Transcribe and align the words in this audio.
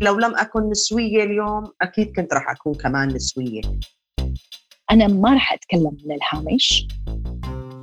لو 0.00 0.18
لم 0.18 0.34
أكن 0.36 0.70
نسوية 0.70 1.24
اليوم 1.24 1.72
أكيد 1.82 2.16
كنت 2.16 2.32
رح 2.34 2.50
أكون 2.50 2.74
كمان 2.74 3.08
نسوية. 3.08 3.60
أنا 4.90 5.06
ما 5.06 5.34
رح 5.34 5.52
أتكلم 5.52 5.96
من 6.04 6.12
الهامش. 6.16 6.86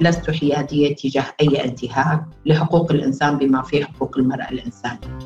لست 0.01 0.31
حيادية 0.31 0.95
تجاه 0.95 1.25
أي 1.41 1.63
انتهاك 1.63 2.25
لحقوق 2.45 2.91
الإنسان 2.91 3.37
بما 3.37 3.61
فيه 3.61 3.83
حقوق 3.85 4.17
المرأة 4.17 4.49
الإنسانية. 4.51 5.19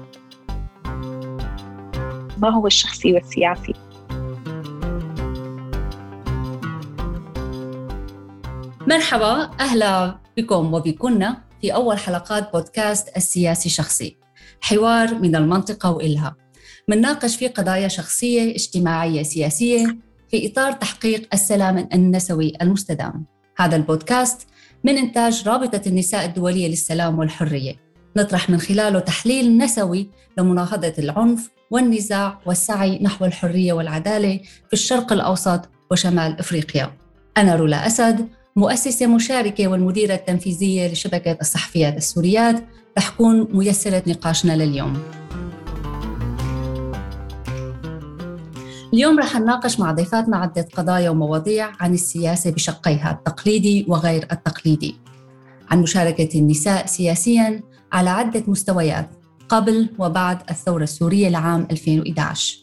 ما 2.37 2.49
هو 2.49 2.67
الشخصي 2.67 3.13
والسياسي؟ 3.13 3.73
مرحبا 8.87 9.49
أهلا 9.59 10.19
بكم 10.37 10.73
وبكنا 10.73 11.43
في 11.61 11.73
أول 11.73 11.97
حلقات 11.97 12.51
بودكاست 12.53 13.17
السياسي 13.17 13.69
شخصي 13.69 14.17
حوار 14.61 15.15
من 15.15 15.35
المنطقة 15.35 15.91
وإلها. 15.91 16.46
منناقش 16.89 17.35
فيه 17.35 17.47
قضايا 17.47 17.87
شخصية 17.87 18.55
اجتماعية 18.55 19.23
سياسية 19.23 19.97
في 20.31 20.47
إطار 20.47 20.71
تحقيق 20.71 21.27
السلام 21.33 21.89
النسوي 21.93 22.53
المستدام. 22.61 23.25
هذا 23.57 23.75
البودكاست 23.75 24.47
من 24.83 24.97
إنتاج 24.97 25.47
رابطة 25.47 25.81
النساء 25.87 26.25
الدولية 26.25 26.67
للسلام 26.67 27.19
والحرية. 27.19 27.75
نطرح 28.17 28.49
من 28.49 28.59
خلاله 28.59 28.99
تحليل 28.99 29.57
نسوي 29.57 30.09
لمناهضة 30.37 30.93
العنف 30.99 31.49
والنزاع 31.71 32.39
والسعي 32.45 32.99
نحو 33.01 33.25
الحرية 33.25 33.73
والعدالة 33.73 34.37
في 34.67 34.73
الشرق 34.73 35.13
الأوسط 35.13 35.69
وشمال 35.91 36.39
إفريقيا. 36.39 36.93
أنا 37.37 37.55
رولا 37.55 37.87
أسد 37.87 38.27
مؤسسة 38.55 39.07
مشاركة 39.07 39.67
والمديرة 39.67 40.13
التنفيذية 40.13 40.87
لشبكة 40.87 41.37
الصحفيات 41.41 41.97
السوريات 41.97 42.63
رح 42.97 43.09
تكون 43.09 43.47
ميسرة 43.51 44.03
نقاشنا 44.07 44.55
لليوم. 44.55 45.26
اليوم 48.93 49.19
رح 49.19 49.35
نناقش 49.35 49.79
مع 49.79 49.91
ضيفاتنا 49.91 50.37
عدة 50.37 50.67
قضايا 50.73 51.09
ومواضيع 51.09 51.71
عن 51.79 51.93
السياسة 51.93 52.51
بشقيها 52.51 53.11
التقليدي 53.11 53.85
وغير 53.87 54.27
التقليدي. 54.31 54.95
عن 55.69 55.81
مشاركة 55.81 56.39
النساء 56.39 56.85
سياسياً 56.85 57.63
على 57.91 58.09
عدة 58.09 58.43
مستويات 58.47 59.09
قبل 59.49 59.89
وبعد 59.99 60.37
الثورة 60.49 60.83
السورية 60.83 61.29
لعام 61.29 61.67
2011 61.71 62.57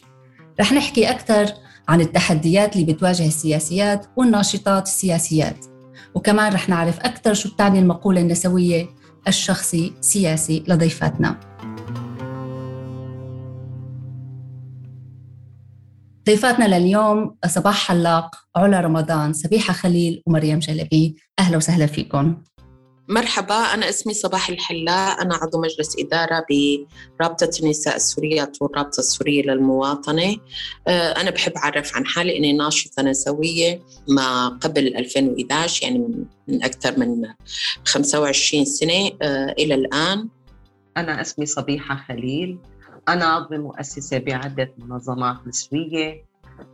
رح 0.60 0.72
نحكي 0.72 1.10
أكثر 1.10 1.46
عن 1.88 2.00
التحديات 2.00 2.76
اللي 2.76 2.92
بتواجه 2.92 3.26
السياسيات 3.26 4.06
والناشطات 4.16 4.86
السياسيات. 4.86 5.66
وكمان 6.14 6.52
رح 6.52 6.68
نعرف 6.68 7.00
أكثر 7.00 7.34
شو 7.34 7.54
بتعني 7.54 7.78
المقولة 7.78 8.20
النسوية 8.20 8.86
الشخصي 9.28 9.92
سياسي 10.00 10.64
لضيفاتنا 10.68 11.40
ضيفاتنا 16.26 16.78
لليوم 16.78 17.36
صباح 17.46 17.88
حلاق 17.88 18.36
علا 18.56 18.80
رمضان 18.80 19.32
سبيحة 19.32 19.72
خليل 19.72 20.22
ومريم 20.26 20.58
جلبي. 20.58 21.16
أهلا 21.38 21.56
وسهلا 21.56 21.86
فيكم. 21.86 22.42
مرحبا 23.08 23.54
أنا 23.54 23.88
اسمي 23.88 24.14
صباح 24.14 24.48
الحلاء 24.48 25.22
أنا 25.22 25.34
عضو 25.34 25.60
مجلس 25.60 25.96
إدارة 25.98 26.46
برابطة 27.20 27.50
النساء 27.62 27.96
السوريات 27.96 28.62
والرابطة 28.62 28.98
السورية 28.98 29.42
للمواطنة. 29.42 30.36
آه، 30.88 31.20
أنا 31.20 31.30
بحب 31.30 31.52
أعرف 31.52 31.96
عن 31.96 32.06
حالي. 32.06 32.38
إني 32.38 32.52
ناشطة 32.52 33.02
نسوية 33.02 33.82
ما 34.08 34.48
قبل 34.48 34.96
2011 34.96 35.82
يعني 35.82 36.26
من 36.48 36.64
أكثر 36.64 36.98
من 36.98 37.22
25 37.84 38.64
سنة 38.64 39.10
آه، 39.22 39.54
إلى 39.58 39.74
الآن. 39.74 40.28
أنا 40.96 41.20
اسمي 41.20 41.46
صبيحة 41.46 42.04
خليل. 42.08 42.58
أنا 43.08 43.24
عضو 43.24 43.56
مؤسسة 43.62 44.18
بعدة 44.18 44.74
منظمات 44.78 45.46
نسوية. 45.46 46.24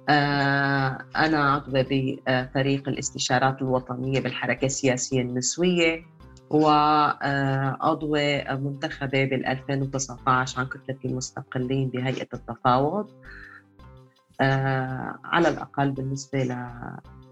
آه، 0.08 0.98
أنا 1.16 1.52
عضوة 1.52 1.86
بفريق 1.90 2.88
الاستشارات 2.88 3.62
الوطنية 3.62 4.20
بالحركة 4.20 4.66
السياسية 4.66 5.20
النسوية 5.20 6.04
وعضوة 6.50 8.20
منتخبة 8.54 9.24
بال 9.24 9.46
2019 9.46 10.60
عن 10.60 10.66
كتلة 10.66 10.98
المستقلين 11.04 11.88
بهيئة 11.88 12.28
التفاوض. 12.34 13.10
آه، 14.40 15.18
على 15.24 15.48
الأقل 15.48 15.90
بالنسبة 15.90 16.56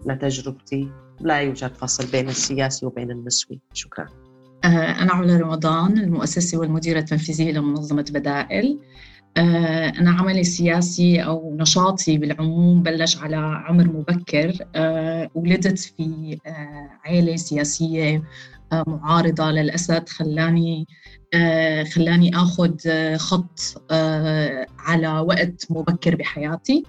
لتجربتي 0.05 0.91
لا 1.19 1.39
يوجد 1.41 1.73
فصل 1.73 2.11
بين 2.11 2.29
السياسي 2.29 2.85
وبين 2.85 3.11
النسوي. 3.11 3.59
شكرا. 3.73 4.05
آه، 4.05 4.28
أنا 4.65 5.13
علا 5.13 5.37
رمضان 5.37 5.97
المؤسسة 5.97 6.57
والمديرة 6.57 6.99
التنفيذية 6.99 7.51
لمنظمة 7.51 8.05
بدائل. 8.13 8.79
آه، 9.37 9.89
أنا 9.89 10.11
عملي 10.11 10.41
السياسي 10.41 11.23
أو 11.23 11.57
نشاطي 11.59 12.17
بالعموم 12.17 12.83
بلش 12.83 13.17
على 13.17 13.35
عمر 13.35 13.87
مبكر. 13.87 14.53
ولدت 15.35 15.79
في 15.79 16.37
عائلة 17.05 17.35
سياسية 17.35 18.23
معارضة. 18.87 19.51
للاسد 19.51 20.09
خلاني 20.09 20.87
آه، 21.33 21.83
خلاني 21.83 22.31
آه، 22.87 23.17
خط 23.17 23.83
آه، 23.91 24.65
على 24.79 25.19
وقت 25.19 25.67
مبكر 25.69 26.15
بحياتي. 26.15 26.83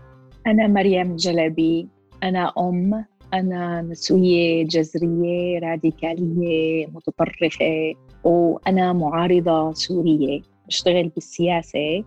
أنا 0.47 0.67
مريم 0.67 1.17
جلبي. 1.17 1.89
أنا 2.23 2.53
أم 2.59 3.05
أنا 3.35 3.83
نسويه 3.83 4.65
جذرية 4.65 5.59
راديكالية 5.59 6.87
متطرفة 6.87 7.95
وأنا 8.25 8.93
معارضة 8.93 9.73
سورية. 9.73 10.41
بشتغل 10.67 11.09
بالسياسة 11.09 12.05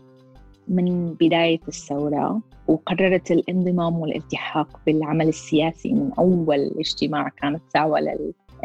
من 0.67 1.13
بداية 1.13 1.59
الثورة 1.67 2.41
وقررت 2.67 3.31
الانضمام 3.31 4.00
والالتحاق 4.00 4.79
بالعمل 4.85 5.28
السياسي 5.28 5.94
من 5.94 6.11
أول 6.19 6.72
اجتماع 6.79 7.29
كانت 7.29 7.61
دعوة 7.75 8.00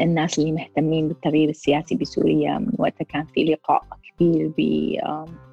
الناس 0.01 0.39
اللي 0.39 0.51
مهتمين 0.51 1.07
بالتغيير 1.07 1.49
السياسي 1.49 1.95
بسوريا 1.95 2.57
من 2.57 2.71
وقتها. 2.77 3.05
كان 3.05 3.25
في 3.25 3.43
لقاء 3.43 3.83
كبير 4.17 4.51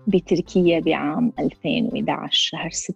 بتركيا 0.07 0.81
بعام 0.81 1.33
2011 1.39 2.29
شهر 2.33 2.71
6 2.71 2.95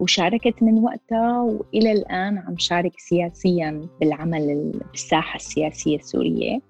وشاركت 0.00 0.62
من 0.62 0.78
وقتها 0.78 1.40
وإلى 1.40 1.92
الآن 1.92 2.38
عم 2.38 2.58
شارك 2.58 2.92
سياسيا 2.98 3.88
بالعمل 4.00 4.72
بالساحة 4.92 5.36
السياسية 5.36 5.96
السورية. 5.96 6.60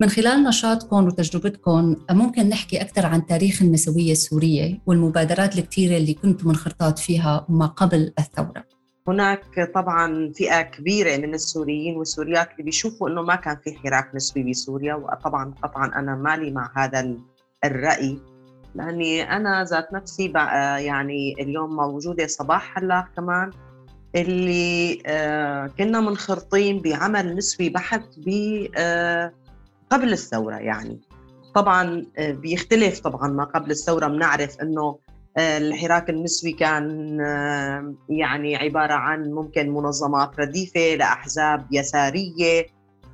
من 0.00 0.08
خلال 0.08 0.44
نشاطكم 0.44 1.06
وتجربتكم 1.06 1.96
ممكن 2.10 2.48
نحكي 2.48 2.80
أكثر 2.80 3.06
عن 3.06 3.26
تاريخ 3.26 3.62
النسوية 3.62 4.12
السورية 4.12 4.80
والمبادرات 4.86 5.58
الكثيرة 5.58 5.96
اللي 5.96 6.14
كنتم 6.14 6.48
منخرطات 6.48 6.98
فيها 6.98 7.46
ما 7.48 7.66
قبل 7.66 8.12
الثورة. 8.18 8.64
هناك 9.08 9.72
طبعا 9.74 10.32
فئة 10.34 10.62
كبيرة 10.62 11.16
من 11.16 11.34
السوريين 11.34 11.96
والسوريات 11.96 12.52
اللي 12.52 12.62
بيشوفوا 12.62 13.08
إنه 13.08 13.22
ما 13.22 13.34
كان 13.34 13.56
في 13.64 13.74
حراك 13.74 14.14
نسبي 14.14 14.50
بسوريا 14.50 14.94
وطبعا 14.94 15.54
قطعا 15.62 15.86
أنا 15.86 16.14
مالي 16.14 16.50
مع 16.50 16.72
هذا 16.76 17.16
الرأي. 17.64 18.18
لأني 18.74 19.22
أنا 19.22 19.64
ذات 19.64 19.92
نفسي 19.92 20.32
يعني 20.78 21.34
اليوم 21.40 21.76
موجودة 21.76 22.26
صباح 22.26 22.78
هلأ 22.78 23.08
كمان 23.16 23.50
اللي 24.16 24.98
آه، 25.06 25.66
كنا 25.66 26.00
منخرطين 26.00 26.82
بعمل 26.82 27.36
نسوي 27.36 27.68
بحث 27.68 28.02
آه، 28.76 29.32
قبل 29.90 30.12
الثورة 30.12 30.56
يعني. 30.56 31.00
طبعا 31.54 32.06
آه، 32.18 32.32
بيختلف 32.32 33.00
طبعا 33.00 33.28
ما 33.28 33.44
قبل 33.44 33.70
الثورة 33.70 34.06
بنعرف 34.06 34.60
إنه 34.62 34.98
الحراك 35.38 36.10
النسوي 36.10 36.52
كان 36.52 37.18
يعني 38.08 38.56
عبارة 38.56 38.92
عن 38.92 39.32
ممكن 39.32 39.70
منظمات 39.70 40.40
رديفة 40.40 40.94
لأحزاب 40.94 41.66
يسارية 41.70 42.66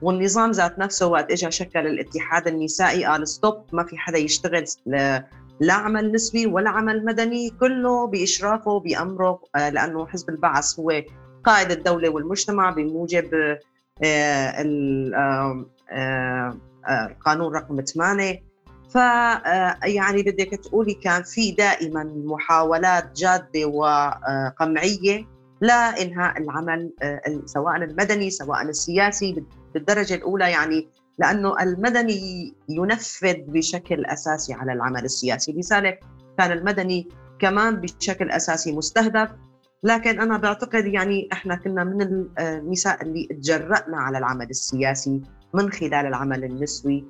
والنظام 0.03 0.51
ذات 0.51 0.79
نفسه 0.79 1.07
وقت 1.07 1.31
اجى 1.31 1.51
شكل 1.51 1.87
الاتحاد 1.87 2.49
النسائي 2.49 3.05
قال 3.05 3.29
ستوب 3.29 3.65
ما 3.73 3.85
في 3.85 3.99
حدا 3.99 4.19
يشتغل 4.19 4.65
لا 5.61 5.73
عمل 5.73 6.13
نسوي 6.13 6.47
ولا 6.47 6.71
عمل 6.71 7.05
مدني 7.05 7.51
كله 7.51 8.07
بإشرافه 8.07 8.81
بأمره 8.81 9.43
آه، 9.57 9.71
لأنه 9.71 10.07
حزب 10.07 10.31
البعث 10.31 10.81
هو 10.81 11.03
قائد 11.45 11.71
الدولة 11.71 12.09
والمجتمع 12.09 12.71
بموجب 12.71 13.59
آه، 14.05 14.65
القانون 16.89 17.55
رقم 17.55 17.81
8 17.81 18.51
ف 18.91 18.97
آه، 18.97 19.77
يعني 19.85 20.23
بدك 20.23 20.51
تقولي 20.51 20.95
كان 20.95 21.23
في 21.23 21.51
دائما 21.53 22.05
محاولات 22.25 23.17
جادة 23.17 23.67
وقمعيه 23.67 25.27
لانهاء 25.61 26.39
العمل 26.39 26.93
آه، 27.03 27.41
سواء 27.45 27.77
المدني 27.77 28.31
سواء 28.31 28.63
السياسي 28.63 29.45
بالدرجة 29.75 30.15
الأولى 30.15 30.51
يعني 30.51 30.89
لأنه 31.19 31.63
المدني 31.63 32.55
ينفذ 32.69 33.37
بشكل 33.49 34.05
أساسي 34.05 34.53
على 34.53 34.73
العمل 34.73 35.05
السياسي. 35.05 35.53
لذلك 35.53 36.01
كان 36.39 36.53
المدني 36.53 37.09
كمان 37.39 37.77
بشكل 37.77 38.31
أساسي 38.31 38.73
مستهدف 38.73 39.31
لكن 39.83 40.21
أنا 40.21 40.37
بعتقد 40.37 40.87
يعني 40.87 41.29
إحنا 41.33 41.57
كنا 41.57 41.85
من 41.85 42.27
النساء 42.39 43.03
اللي 43.03 43.27
تجرأنا 43.27 43.97
على 43.97 44.19
العمل 44.19 44.51
السياسي 44.51 45.21
من 45.55 45.71
خلال 45.73 45.95
العمل 45.95 46.45
النسوي. 46.45 47.05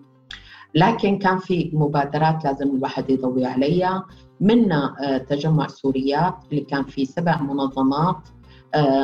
لكن 0.74 1.18
كان 1.18 1.38
في 1.38 1.70
مبادرات 1.74 2.44
لازم 2.44 2.76
الواحد 2.76 3.10
يضوي 3.10 3.46
عليها. 3.46 4.06
منا 4.40 4.94
تجمع 5.28 5.66
سوريات 5.66 6.34
اللي 6.50 6.60
كان 6.60 6.84
في 6.84 7.04
سبع 7.04 7.42
منظمات 7.42 8.28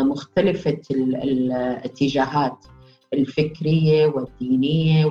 مختلفة 0.03 0.81
الاتجاهات 0.91 2.67
الفكرية 3.15 4.07
والدينية 4.07 5.07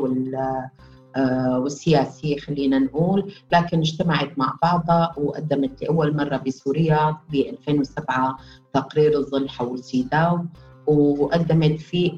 والسياسية 1.57 2.37
خلينا 2.37 2.79
نقول. 2.79 3.33
لكن 3.53 3.79
اجتمعت 3.79 4.37
مع 4.37 4.57
بعضها 4.63 5.13
وقدمت 5.17 5.81
لأول 5.81 6.15
مرة 6.17 6.37
بسوريا 6.37 7.17
ب 7.29 7.35
2007 7.35 8.37
تقرير 8.73 9.17
الظل 9.17 9.49
حول 9.49 9.83
سيداو. 9.83 10.45
وقدمت 10.87 11.79
فيه 11.79 12.11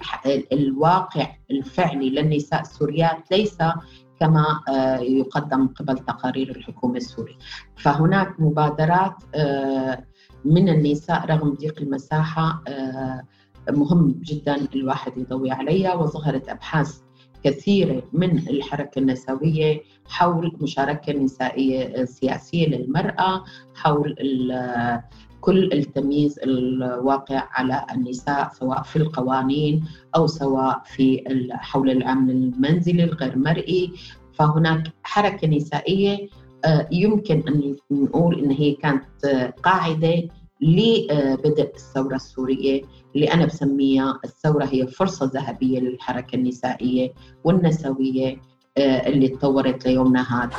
الواقع 0.51 1.27
الفعلي 1.51 2.09
للنساء 2.09 2.61
السوريات 2.61 3.31
ليس 3.31 3.57
كما 4.19 4.59
آه، 4.69 4.97
يقدم 4.97 5.67
قبل 5.67 5.97
تقارير 5.97 6.55
الحكومة 6.55 6.97
السورية. 6.97 7.35
فهناك 7.75 8.39
مبادرات 8.39 9.15
آه، 9.35 10.03
من 10.45 10.69
النساء 10.69 11.25
رغم 11.25 11.53
ضيق 11.53 11.79
المساحة 11.79 12.63
آه، 12.67 13.21
مهم 13.69 14.21
جدا 14.23 14.67
الواحد 14.75 15.17
يضوي 15.17 15.51
عليها 15.51 15.93
وظهرت 15.93 16.49
أبحاث 16.49 16.99
كثيرة 17.43 18.03
من 18.13 18.37
الحركة 18.37 18.99
النسوية 18.99 19.81
حول 20.05 20.57
مشاركة 20.61 21.13
نسائية 21.13 22.05
سياسية 22.05 22.67
للمرأة 22.67 23.43
حول 23.75 24.15
كل 25.41 25.73
التمييز 25.73 26.39
الواقع 26.43 27.47
على 27.51 27.85
النساء 27.91 28.49
سواء 28.53 28.81
في 28.81 28.95
القوانين 28.95 29.85
أو 30.15 30.27
سواء 30.27 30.81
في 30.85 31.23
حول 31.51 31.89
العمل 31.89 32.31
المنزلي 32.31 33.03
الغير 33.03 33.37
مرئي. 33.37 33.91
فهناك 34.33 34.83
حركة 35.03 35.47
نسائية 35.47 36.27
آه، 36.65 36.87
يمكن 36.91 37.43
أن 37.47 37.75
نقول 37.91 38.39
إن 38.39 38.51
هي 38.51 38.71
كانت 38.73 39.25
قاعدة 39.63 40.23
لبدء 40.61 41.71
الثورة 41.75 42.15
السورية. 42.15 42.81
اللي 43.17 43.33
أنا 43.33 43.45
بسميها 43.45 44.19
الثورة 44.25 44.65
هي 44.65 44.87
فرصة 44.87 45.31
ذهبية 45.33 45.79
للحركة 45.79 46.35
النسائية 46.35 47.13
والنسوية 47.43 48.41
آه، 48.77 49.07
اللي 49.07 49.27
تطورت 49.27 49.87
ليومنا 49.87 50.43
هذا. 50.43 50.57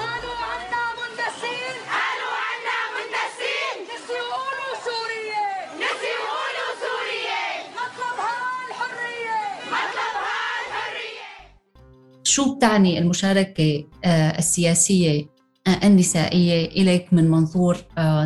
شو 12.23 12.55
بتعني 12.55 12.99
المشاركة 12.99 13.85
آه، 14.05 14.39
السياسية 14.39 15.27
آه، 15.67 15.87
النسائية 15.87 16.67
إليك 16.67 17.13
من 17.13 17.31
منظور 17.31 17.77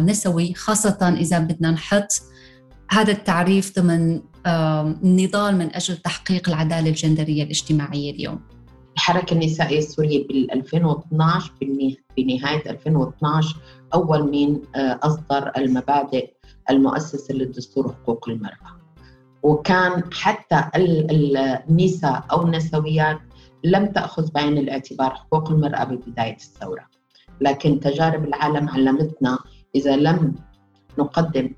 نسوي 0.00 0.54
خاصة 0.54 1.16
إذا 1.20 1.38
بدنا 1.38 1.70
نحط 1.70 2.31
هذا 2.92 3.12
التعريف 3.12 3.78
ضمن 3.78 4.20
النضال 4.46 5.56
من 5.56 5.74
أجل 5.74 5.96
تحقيق 5.96 6.48
العدالة 6.48 6.88
الجندرية 6.88 7.42
الاجتماعية 7.42 8.10
اليوم. 8.10 8.40
الحركة 8.94 9.34
النسائية 9.34 9.78
السورية 9.78 10.26
بال 10.26 10.52
2012 10.52 11.52
بنهاية 12.16 12.70
2012 12.70 13.56
أول 13.94 14.30
من 14.30 14.60
أصدر 14.76 15.52
المبادئ 15.56 16.30
المؤسسة 16.70 17.34
للدستور 17.34 17.92
حقوق 17.92 18.28
المرأة. 18.28 18.80
وكان 19.42 20.02
حتى 20.12 20.64
النساء 20.76 22.24
أو 22.32 22.42
النسويات 22.42 23.18
لم 23.64 23.86
تأخذ 23.86 24.32
بعين 24.32 24.58
الاعتبار 24.58 25.10
حقوق 25.10 25.50
المرأة 25.50 25.84
ببداية 25.84 26.36
الثورة. 26.36 26.86
لكن 27.40 27.80
تجارب 27.80 28.24
العالم 28.24 28.68
علمتنا 28.68 29.38
إذا 29.74 29.96
لم 29.96 30.34
نقدم 30.98 31.50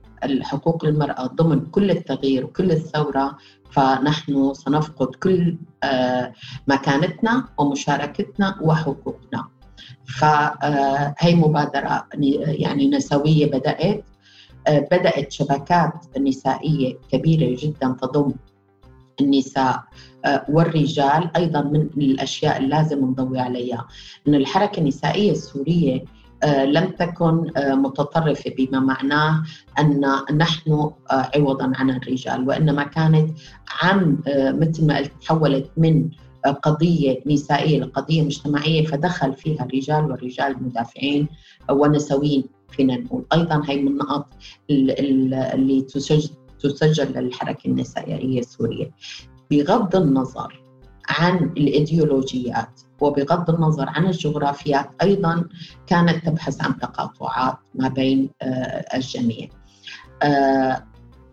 حقوق 0.43 0.85
المرأة 0.85 1.26
ضمن 1.26 1.67
كل 1.67 1.91
التغيير 1.91 2.44
وكل 2.44 2.71
الثورة 2.71 3.37
فنحن 3.71 4.55
سنفقد 4.55 5.15
كل 5.15 5.56
آه، 5.82 6.32
مكانتنا 6.69 7.44
ومشاركتنا 7.59 8.59
وحقوقنا. 8.62 9.49
فهي 10.19 11.35
مبادرة 11.35 12.06
يعني 12.47 12.91
نسوية 12.91 13.47
بدأت 13.47 14.05
آه، 14.67 14.88
بدأت 14.93 15.32
شبكات 15.32 16.19
نسائية 16.19 16.99
كبيرة 17.12 17.56
جدا 17.61 17.97
تضم 18.03 18.32
النساء 19.21 19.85
آه، 20.25 20.47
والرجال 20.49 21.31
أيضا 21.37 21.62
من 21.62 22.03
الأشياء 22.03 22.59
اللازم 22.59 23.05
نضوي 23.05 23.38
عليها. 23.38 23.87
إن 24.29 24.35
الحركة 24.35 24.81
النسائية 24.81 25.31
السورية 25.31 25.97
آه، 25.97 26.05
لم 26.44 26.85
تكن 26.85 27.50
آه، 27.56 27.75
متطرفة 27.75 28.50
بما 28.58 28.81
معناه 28.81 29.43
أن 29.79 30.06
نحن 30.32 30.91
عوضا 31.11 31.73
عن 31.75 31.91
الرجال 31.91 32.49
وإنما 32.49 32.85
كانت 32.85 33.38
عن 33.82 34.19
مثل 34.58 34.87
ما 34.87 35.02
تحولت 35.02 35.70
من 35.76 36.08
قضية 36.62 37.23
نسائية 37.26 37.81
لقضيه 37.81 38.23
مجتمعية 38.23 38.87
فدخل 38.87 39.32
فيها 39.35 39.64
الرجال 39.64 40.11
والرجال 40.11 40.62
مدافعين 40.62 41.29
ونسويين 41.70 42.44
فينا 42.70 42.97
نقول. 42.97 43.25
أيضا 43.32 43.62
هي 43.67 43.82
من 43.82 43.88
النقط 43.88 44.26
اللي 44.70 45.81
تسجل 45.81 46.31
تسجل 46.61 47.12
للحركة 47.20 47.67
النسائية 47.67 48.40
السورية. 48.40 48.90
بغض 49.50 49.97
النظر 49.97 50.63
عن 51.08 51.36
الإيديولوجيات 51.36 52.80
وبغض 53.00 53.50
النظر 53.50 53.88
عن 53.88 54.06
الجغرافيات 54.06 54.90
أيضا 55.02 55.48
كانت 55.86 56.26
تبحث 56.26 56.60
عن 56.60 56.78
تقاطعات 56.78 57.56
ما 57.74 57.88
بين 57.88 58.30
آه، 58.42 58.84
الجميع. 58.94 59.48
آه، 60.22 60.82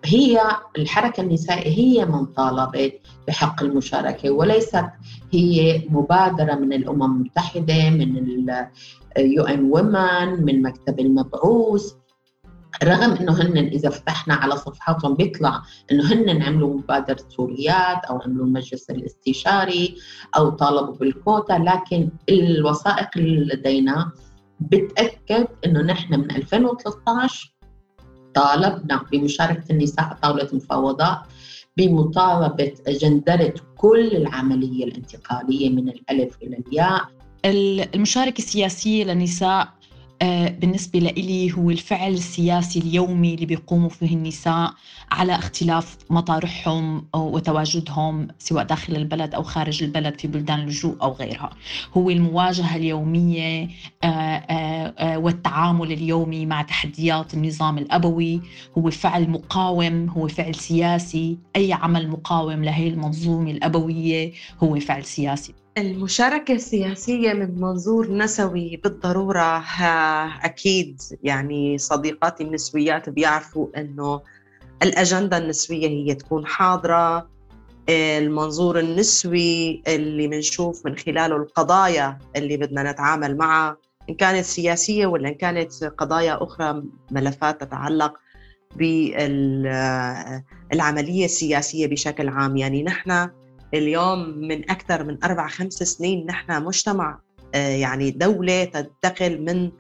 هي 0.06 0.42
الحركة 0.78 1.22
النسائية 1.22 1.70
هي 1.70 2.06
من 2.06 2.26
طالبت 2.26 3.00
بحق 3.28 3.64
المشاركة 3.64 4.32
وليست 4.32 4.86
هي 5.34 5.84
مبادرة 5.90 6.56
من 6.56 6.74
الأمم 6.74 7.04
المتحدة 7.04 7.90
من 7.90 8.46
اليو 9.18 9.44
ان 9.44 9.72
وومن 9.72 10.46
من 10.46 10.62
مكتب 10.62 11.00
المبعوث. 11.00 11.94
رغم 12.84 13.12
إنه 13.12 13.42
هن 13.42 13.58
إذا 13.58 13.90
فتحنا 13.90 14.34
على 14.34 14.56
صفحاتهم 14.58 15.16
بيطلع 15.16 15.62
إنه 15.92 16.14
هن 16.14 16.42
عملوا 16.42 16.78
مبادرة 16.78 17.24
سوريات 17.30 18.06
أو 18.10 18.22
عملوا 18.22 18.46
المجلس 18.46 18.90
الاستشاري 18.90 19.96
أو 20.38 20.50
طالبوا 20.50 20.96
بالكوتا 20.96 21.54
لكن 21.54 22.10
الوثائق 22.30 23.10
اللي 23.16 23.56
لدينا 23.56 24.12
بتأكد 24.60 25.48
إنه 25.66 25.82
نحن 25.82 26.20
من 26.20 26.32
2013 26.32 27.54
طالبنا 28.36 29.06
بمشاركة 29.12 29.64
النساء 29.72 30.06
على 30.06 30.16
طاولة 30.22 30.48
المفاوضات 30.52 31.20
بمطالبة 31.78 32.74
جندره 32.88 33.54
كل 33.78 34.08
العملية 34.16 34.86
الانتقالية 34.86 35.70
من 35.70 35.90
الألف 35.90 36.38
إلى 36.44 36.58
الياء. 36.68 37.02
المشاركة 37.96 38.38
السياسية 38.38 39.04
للنساء 39.04 39.68
بالنسبة 40.60 41.00
لإلي 41.00 41.54
هو 41.58 41.70
الفعل 41.70 42.14
السياسي 42.14 42.80
اليومي 42.80 43.34
اللي 43.34 43.46
بيقوموا 43.46 43.90
فيه 43.90 44.16
النساء 44.16 44.74
على 45.12 45.36
اختلاف 45.36 45.98
مطارحهم 46.10 47.08
وتواجدهم 47.16 48.28
سواء 48.40 48.64
داخل 48.64 48.96
البلد 48.96 49.36
أو 49.36 49.44
خارج 49.44 49.84
البلد 49.84 50.20
في 50.20 50.28
بلدان 50.28 50.60
اللجوء 50.60 50.98
أو 51.02 51.12
غيرها. 51.12 51.50
هو 51.98 52.10
المواجهة 52.10 52.76
اليومية 52.76 53.70
آه، 54.04 54.08
آه، 54.08 55.18
والتعامل 55.18 55.92
اليومي 55.92 56.46
مع 56.46 56.62
تحديات 56.62 57.34
النظام 57.34 57.78
الأبوي. 57.78 58.42
هو 58.78 58.90
فعل 58.92 59.30
مقاوم 59.30 60.10
هو 60.10 60.28
فعل 60.28 60.56
سياسي. 60.56 61.38
أي 61.56 61.74
عمل 61.74 62.10
مقاوم 62.10 62.64
لهي 62.64 62.88
المنظومة 62.88 63.52
الأبوية 63.52 64.32
هو 64.64 64.80
فعل 64.80 65.06
سياسي. 65.06 65.61
المشاركة 65.78 66.54
السياسية 66.54 67.34
من 67.34 67.62
منظور 67.62 68.12
نسوي 68.12 68.78
بالضرورة 68.84 69.64
أكيد 70.44 71.02
يعني 71.24 71.78
صديقاتي 71.78 72.44
النسويات 72.44 73.10
بيعرفوا 73.10 73.68
أنه 73.78 74.22
الأجندة 74.84 75.38
النسوية 75.38 75.88
هي 75.88 76.16
تكون 76.16 76.46
حاضرة. 76.46 77.32
المنظور 77.90 78.80
النسوي 78.80 79.82
اللي 79.88 80.28
بنشوف 80.28 80.86
من 80.86 80.98
خلاله 80.98 81.36
القضايا 81.36 82.18
اللي 82.36 82.58
بدنا 82.58 82.92
نتعامل 82.92 83.38
معها 83.38 83.78
إن 84.10 84.16
كانت 84.16 84.46
سياسية 84.46 85.06
ولا 85.06 85.30
إن 85.30 85.34
كانت 85.34 85.84
قضايا 85.84 86.44
أخرى 86.44 86.84
ملفات 87.12 87.62
تتعلق 87.62 88.14
بالعملية 88.76 89.66
السياسية 91.26 91.88
بشكل 91.88 92.30
عام. 92.30 92.58
يعني 92.58 92.84
نحن 92.84 93.30
اليوم 93.74 94.30
من 94.38 94.72
أكثر 94.72 95.04
من 95.04 95.24
أربع 95.24 95.48
خمس 95.48 95.74
سنين 95.74 96.26
نحن 96.26 96.64
مجتمع 96.64 97.20
آه، 97.56 97.68
يعني 97.68 98.12
دولة 98.12 98.64
تنتقل 98.64 99.42
من 99.42 99.72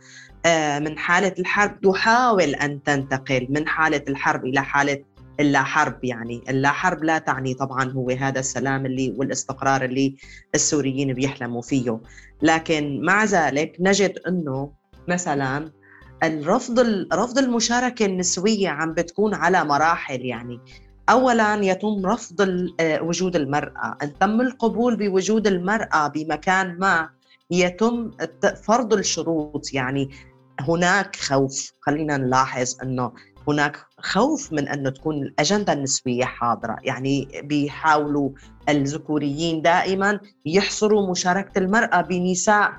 آه، 0.45 0.79
من 0.79 0.97
حالة 0.97 1.33
الحرب. 1.39 1.81
تحاول 1.81 2.55
أن 2.55 2.83
تنتقل 2.83 3.47
من 3.49 3.67
حالة 3.67 4.03
الحرب 4.07 4.45
إلى 4.45 4.63
حالة 4.63 5.03
اللا 5.39 5.63
حرب 5.63 6.03
يعني 6.03 6.43
اللا 6.49 6.69
حرب 6.71 7.03
لا 7.03 7.17
تعني 7.17 7.53
طبعا 7.53 7.91
هو 7.91 8.09
هذا 8.09 8.39
السلام 8.39 8.85
اللي 8.85 9.13
والاستقرار 9.17 9.85
اللي 9.85 10.15
السوريين 10.55 11.13
بيحلموا 11.13 11.61
فيه. 11.61 11.99
لكن 12.41 13.01
مع 13.01 13.23
ذلك 13.23 13.75
نجد 13.79 14.19
إنه 14.27 14.71
مثلا 15.07 15.71
الرفض 16.23 16.79
رفض 17.13 17.37
المشاركة 17.37 18.05
النسوية 18.05 18.69
عم 18.69 18.93
بتكون 18.93 19.33
على 19.33 19.65
مراحل 19.65 20.25
يعني 20.25 20.59
اولا 21.09 21.55
يتم 21.55 22.05
رفض 22.05 22.41
آه، 22.79 23.01
وجود 23.01 23.35
المرأة. 23.35 23.97
أن 24.03 24.19
تم 24.19 24.41
القبول 24.41 24.95
بوجود 24.95 25.47
المرأة 25.47 26.07
بمكان 26.07 26.79
ما 26.79 27.09
يتم 27.51 28.11
فرض 28.63 28.93
الشروط. 28.93 29.73
يعني 29.73 30.09
هناك 30.59 31.15
خوف. 31.15 31.71
خلينا 31.81 32.17
نلاحظ 32.17 32.75
إنه 32.83 33.11
هناك 33.47 33.85
خوف 33.99 34.53
من 34.53 34.67
انه 34.67 34.89
تكون 34.89 35.15
الأجندة 35.15 35.73
النسوية 35.73 36.25
حاضرة. 36.25 36.75
يعني 36.83 37.27
بيحاولوا 37.43 38.29
الذكوريين 38.69 39.61
دائما 39.61 40.19
يحصروا 40.45 41.11
مشاركة 41.11 41.59
المرأة 41.59 42.01
بنساء 42.01 42.71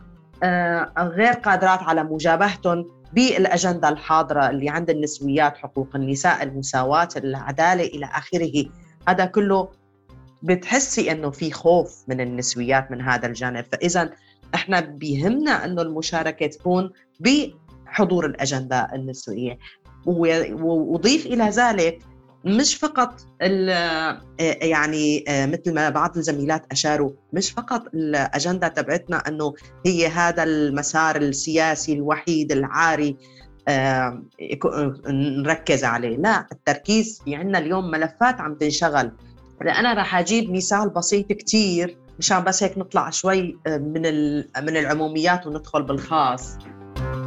آه، 0.42 0.92
غير 0.98 1.32
قادرات 1.32 1.82
على 1.82 2.04
مجابهتهم. 2.04 3.01
بالأجندة 3.12 3.88
الحاضرة 3.88 4.50
اللي 4.50 4.68
عند 4.68 4.90
النسويات 4.90 5.56
حقوق 5.56 5.96
النساء 5.96 6.42
المساواة 6.42 7.08
العدالة 7.16 7.84
إلى 7.84 8.06
آخره. 8.06 8.64
هذا 9.08 9.24
كله 9.24 9.68
بتحسي 10.42 11.12
إنه 11.12 11.30
في 11.30 11.50
خوف 11.50 12.04
من 12.08 12.20
النسويات 12.20 12.90
من 12.90 13.00
هذا 13.00 13.26
الجانب. 13.26 13.64
فاذا 13.72 14.10
إحنا 14.54 14.80
بيهمنا 14.80 15.64
إنه 15.64 15.82
المشاركة 15.82 16.46
تكون 16.46 16.90
بحضور 17.20 18.26
الأجندة 18.26 18.88
النسوية. 18.94 19.58
وضيف 20.06 21.26
إلى 21.26 21.44
ذلك 21.44 21.98
مش 22.44 22.76
فقط 22.76 23.20
يعني 24.40 25.24
مثل 25.28 25.74
ما 25.74 25.90
بعض 25.90 26.16
الزميلات 26.16 26.66
أشاروا 26.72 27.10
مش 27.32 27.50
فقط 27.50 27.82
الأجندة 27.94 28.68
تبعتنا 28.68 29.28
إنه 29.28 29.54
هي 29.86 30.06
هذا 30.06 30.42
المسار 30.42 31.16
السياسي 31.16 31.92
الوحيد 31.92 32.52
العاري 32.52 33.16
نركز 35.08 35.84
عليه. 35.84 36.16
لا 36.16 36.46
التركيز 36.52 37.22
في 37.24 37.34
عندنا 37.34 37.58
اليوم 37.58 37.90
ملفات 37.90 38.40
عم 38.40 38.54
تنشغل. 38.54 39.12
أنا 39.62 39.94
راح 39.94 40.16
أجيب 40.16 40.50
مثال 40.50 40.90
بسيط 40.90 41.32
كثير 41.32 41.98
مشان 42.18 42.44
بس 42.44 42.62
هيك 42.62 42.78
نطلع 42.78 43.10
شوي 43.10 43.58
من 43.66 44.02
من 44.62 44.76
العموميات 44.76 45.46
وندخل 45.46 45.82
بالخاص. 45.82 46.56
آه، 46.56 47.21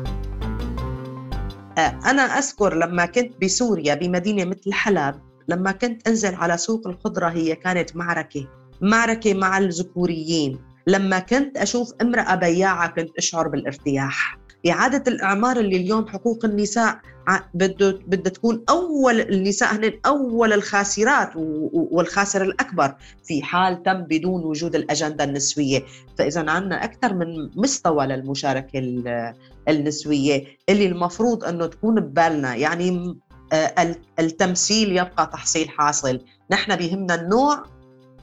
أنا 1.77 2.22
أذكر 2.22 2.75
لما 2.75 3.05
كنت 3.05 3.34
بسوريا 3.44 3.96
بمدينة 3.96 4.46
مثل 4.46 4.74
حلب 4.74 5.15
لما 5.48 5.72
كنت 5.72 6.08
أنزل 6.08 6.36
على 6.36 6.58
سوق 6.58 6.88
الخضرة 6.88 7.29
هي 7.29 7.55
كانت 7.55 7.96
معركة 7.96 8.48
معركة 8.82 9.34
مع 9.34 9.58
الذكوريين. 9.58 10.60
لما 10.88 11.20
كنت 11.20 11.58
أشوف 11.58 11.94
امرأة 12.01 12.36
بياعة 12.36 12.88
كنت 12.88 13.17
أشعر 13.17 13.48
بالارتياح. 13.48 14.38
إعادة 14.70 15.12
الإعمار 15.12 15.58
اللي 15.60 15.76
اليوم 15.78 16.08
حقوق 16.08 16.46
النساء 16.46 17.00
بده 17.54 18.00
بدها 18.08 18.32
تكون 18.34 18.64
أول 18.70 19.22
النساء 19.22 19.76
هن 19.76 19.92
أول 20.06 20.54
الخاسرات 20.54 21.30
والخاسر 21.74 22.42
الأكبر 22.44 22.96
في 23.24 23.44
حال 23.44 23.84
تم 23.84 24.02
بدون 24.02 24.44
وجود 24.44 24.76
الأجندة 24.76 25.24
النسوية. 25.24 25.84
فإذا 26.18 26.50
عندنا 26.50 26.84
أكثر 26.84 27.14
من 27.14 27.50
مستوى 27.56 28.06
للمشاركة 28.08 29.04
النسوية 29.70 30.44
اللي 30.70 30.86
المفروض 30.86 31.44
أنه 31.44 31.66
تكون 31.66 31.96
ببالنا. 32.02 32.56
يعني 32.56 33.18
آه، 33.54 33.96
التمثيل 34.20 34.92
يبقى 34.92 35.30
تحصيل 35.34 35.70
حاصل. 35.70 36.20
نحن 36.52 36.76
بيهمنا 36.76 37.16
النوع 37.16 37.64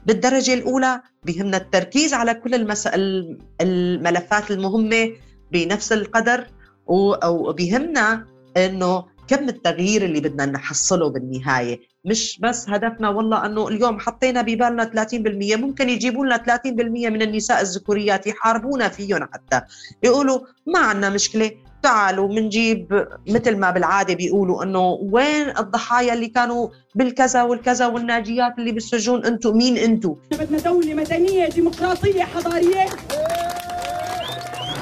بالدرجة 0.05 0.53
الأولى 0.53 1.01
بيهمنا 1.23 1.57
التركيز 1.57 2.13
على 2.13 2.33
كل 2.33 2.53
المسائل 2.55 3.37
الملفات 3.61 4.51
المهمة 4.51 5.11
بنفس 5.51 5.93
القدر 5.93 6.47
وبيهمنا 6.87 8.25
إنه 8.57 9.13
كم 9.27 9.49
التغيير 9.49 10.05
اللي 10.05 10.19
بدنا 10.19 10.45
نحصله 10.45 11.09
بالنهاية. 11.09 11.79
مش 12.05 12.39
بس 12.39 12.69
هدفنا 12.69 13.09
والله 13.09 13.45
إنه 13.45 13.67
اليوم 13.67 13.99
حطينا 13.99 14.41
ببالنا 14.41 14.83
30% 14.83 15.55
ممكن 15.55 15.89
يجيبوا 15.89 16.25
لنا 16.25 16.37
30% 16.37 17.09
من 17.09 17.21
النساء 17.21 17.61
الذكوريات 17.61 18.27
يحاربونا 18.27 18.89
فيهم 18.89 19.23
حتى. 19.33 19.61
يقولوا 20.03 20.39
ما 20.67 20.79
عندنا 20.79 21.09
مشكلة 21.09 21.51
تعالوا 21.83 22.27
بنجيب 22.27 23.07
مثل 23.27 23.57
ما 23.57 23.71
بالعادة 23.71 24.13
بيقولوا 24.13 24.63
إنه 24.63 24.89
وين 25.11 25.57
الضحايا 25.57 26.13
اللي 26.13 26.27
كانوا 26.27 26.69
بالكذا 26.95 27.43
والكذا 27.43 27.87
والناجيات 27.87 28.53
اللي 28.59 28.71
بالسجون؟ 28.71 29.25
أنتم 29.25 29.57
مين 29.57 29.77
أنتم 29.77 30.15
بدنا 30.31 30.59
دولة 30.59 30.93
مدنية 30.93 31.49
ديمقراطية 31.49 32.23
حضارية. 32.23 32.85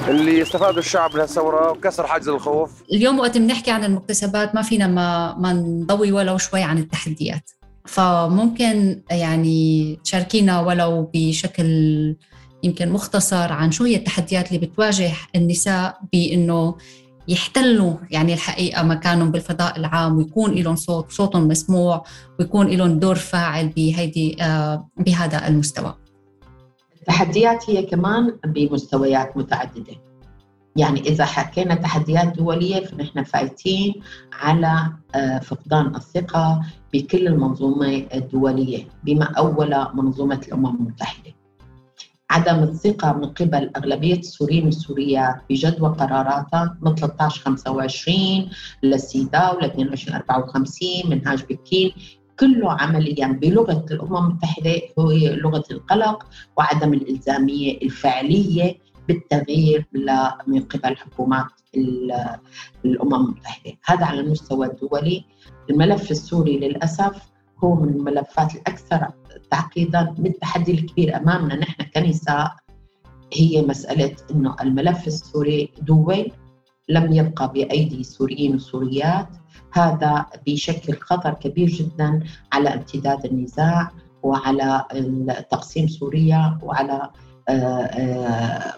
اللي 0.08 0.42
استفاد 0.42 0.78
الشعب 0.78 1.14
من 1.14 1.20
الثوره 1.20 1.70
وكسر 1.70 2.06
حاجز 2.06 2.28
الخوف. 2.28 2.70
اليوم 2.92 3.18
وقت 3.18 3.38
بنحكي 3.38 3.70
عن 3.70 3.84
المكتسبات 3.84 4.54
ما 4.54 4.62
فينا 4.62 4.86
ما 4.86 5.34
ما 5.38 5.52
نضوي 5.52 6.12
ولو 6.12 6.38
شوي 6.38 6.62
عن 6.62 6.78
التحديات. 6.78 7.50
فممكن 7.86 9.02
يعني 9.10 9.98
تشاركينا 10.04 10.60
ولو 10.60 11.10
بشكل 11.14 11.66
يمكن 12.62 12.88
مختصر 12.88 13.52
عن 13.52 13.72
شو 13.72 13.84
هي 13.84 13.96
التحديات 13.96 14.52
اللي 14.52 14.66
بتواجه 14.66 15.12
النساء 15.36 16.00
بإنه 16.12 16.74
يحتلوا 17.28 17.94
يعني 18.10 18.34
الحقيقة 18.34 18.82
مكانهم 18.82 19.30
بالفضاء 19.30 19.78
العام 19.78 20.16
ويكون 20.16 20.54
لهم 20.54 20.76
صوت 20.76 21.12
صوتهم 21.12 21.48
مسموع 21.48 22.04
ويكون 22.38 22.66
لهم 22.66 22.98
دور 22.98 23.14
فاعل 23.14 23.68
بهيدي 23.68 24.42
آه، 24.42 24.88
بهذا 24.96 25.48
المستوى. 25.48 26.01
التحديات 27.02 27.70
هي 27.70 27.82
كمان 27.82 28.38
بمستويات 28.46 29.36
متعددة. 29.36 29.94
يعني 30.76 31.00
إذا 31.00 31.24
حكينا 31.24 31.74
تحديات 31.74 32.36
دولية 32.36 32.84
فنحن 32.84 33.22
فايتين 33.22 33.94
على 34.32 34.92
آه، 35.14 35.38
فقدان 35.38 35.94
الثقة 35.94 36.60
بكل 36.92 37.26
المنظومة 37.26 38.06
الدولية 38.14 38.84
بما 39.04 39.24
أول 39.24 39.86
منظومة 39.94 40.40
الأمم 40.48 40.76
المتحدة. 40.76 41.32
عدم 42.30 42.62
الثقة 42.62 43.12
من 43.12 43.24
قبل 43.24 43.70
أغلبية 43.76 44.18
السوريين 44.18 44.64
والسوريات 44.64 45.36
بجدوى 45.50 45.88
قراراتها 45.88 46.78
من 46.82 46.92
1325 46.92 48.50
للسيداو 48.82 49.60
ل 49.60 49.64
2254 49.64 50.88
منهاج 51.10 51.42
بكين 51.50 51.92
كله 52.40 52.72
عمليا 52.72 53.26
بلغة 53.26 53.86
الأمم 53.90 54.16
المتحدة 54.16 54.80
هو 54.98 55.12
لغة 55.12 55.64
القلق 55.70 56.26
وعدم 56.56 56.94
الإلزامية 56.94 57.78
الفعلية 57.82 58.76
بالتغيير 59.08 59.86
من 60.46 60.60
قبل 60.60 60.96
حكومات 60.96 61.46
الأمم 62.84 63.14
المتحدة، 63.14 63.72
هذا 63.84 64.04
على 64.04 64.20
المستوى 64.20 64.66
الدولي، 64.66 65.24
الملف 65.70 66.10
السوري 66.10 66.58
للأسف 66.58 67.22
هو 67.64 67.74
من 67.74 67.88
الملفات 67.88 68.54
الأكثر 68.54 69.08
تعقيدا 69.50 70.02
بالتحدي 70.18 70.72
الكبير 70.72 71.16
أمامنا. 71.16 71.56
نحن 71.56 71.82
كنساء 71.82 72.56
هي 73.32 73.62
مسألة 73.62 74.16
إنه 74.30 74.56
الملف 74.60 75.06
السوري 75.06 75.70
دول 75.82 76.26
لم 76.88 77.12
يبقى 77.12 77.52
بأيدي 77.52 78.04
سوريين 78.04 78.54
وسوريات. 78.54 79.28
هذا 79.72 80.26
بيشكل 80.46 80.92
خطر 81.00 81.34
كبير 81.34 81.68
جدا 81.68 82.22
على 82.52 82.74
امتداد 82.74 83.24
النزاع 83.24 83.90
وعلى 84.22 84.84
تقسيم 85.50 85.88
سوريا 85.88 86.58
وعلى 86.62 87.10
آه، 87.48 87.52
آه، 87.52 88.74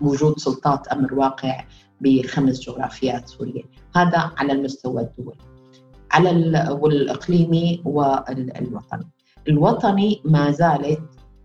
وجود 0.00 0.38
سلطات 0.38 0.88
أمر 0.88 1.14
واقع 1.14 1.64
بخمس 2.00 2.60
جغرافيات 2.60 3.28
سورية. 3.28 3.62
هذا 3.96 4.32
على 4.36 4.52
المستوى 4.52 5.02
الدولي 5.02 5.38
على 6.12 6.68
والإقليمي 6.70 7.82
والوطني. 7.84 9.06
الوطني 9.48 10.20
ما 10.24 10.50
زالت 10.50 11.00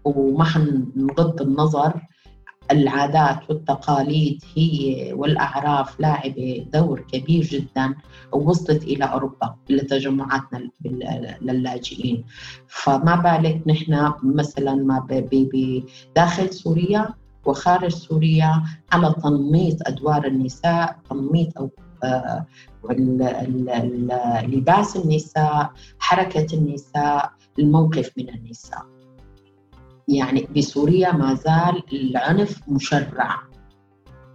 وما 0.05 0.43
حنغض 0.43 1.41
النظر 1.41 2.01
العادات 2.71 3.49
والتقاليد 3.49 4.43
هي 4.55 5.13
والأعراف 5.13 5.99
لاعبة 5.99 6.65
دور 6.73 6.99
كبير 6.99 7.43
جدا 7.43 7.95
ووصلت 8.31 8.83
إلى 8.83 9.05
أوروبا 9.05 9.55
لتجمعاتنا 9.69 10.69
للاجئين. 11.41 12.23
فما 12.67 13.15
بالك 13.15 13.61
نحن 13.67 14.11
مثلا 14.23 14.75
ما 14.75 15.07
بداخل 15.09 16.53
سوريا 16.53 17.09
وخارج 17.45 17.91
سوريا 17.91 18.63
على 18.91 19.15
تنميط 19.23 19.87
أدوار 19.87 20.27
النساء 20.27 20.99
تنميط 21.09 21.57
أو 21.57 21.69
آه، 22.03 22.45
لباس 24.41 24.95
النساء 24.95 25.71
حركة 25.99 26.47
النساء 26.53 27.31
الموقف 27.59 28.11
من 28.17 28.29
النساء. 28.29 28.85
يعني 30.07 30.47
بسوريا 30.55 31.11
ما 31.11 31.33
زال 31.33 31.83
العنف 31.93 32.59
مشرع 32.67 33.39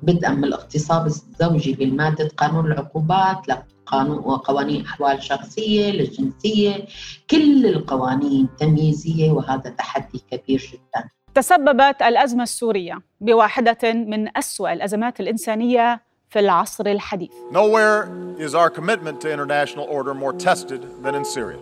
بدءا 0.02 0.30
من 0.30 0.44
الاغتصاب 0.44 1.06
الزوجي 1.06 1.72
بالمادة 1.72 2.28
قانون 2.36 2.72
العقوبات 2.72 3.46
قانون 3.86 4.18
وقوانين 4.18 4.84
أحوال 4.84 5.22
شخصية 5.22 5.90
للجنسية 5.90 6.86
كل 7.30 7.66
القوانين 7.66 8.48
تمييزية 8.58 9.30
وهذا 9.30 9.70
تحدي 9.70 10.22
كبير 10.30 10.70
جدا 10.72 11.08
تسببت 11.34 12.02
الأزمة 12.02 12.42
السورية 12.42 12.98
بواحدة 13.20 13.92
من 13.92 14.36
أسوأ 14.36 14.72
الأزمات 14.72 15.20
الإنسانية 15.20 16.02
في 16.28 16.38
العصر 16.38 16.86
الحديث. 16.86 17.30
Nowhere 17.50 18.08
is 18.38 18.54
our 18.54 18.70
commitment 18.70 19.20
to 19.22 19.32
international 19.32 19.86
order 19.88 20.14
more 20.14 20.32
tested 20.32 20.82
than 21.02 21.14
in 21.14 21.24
Syria. 21.24 21.58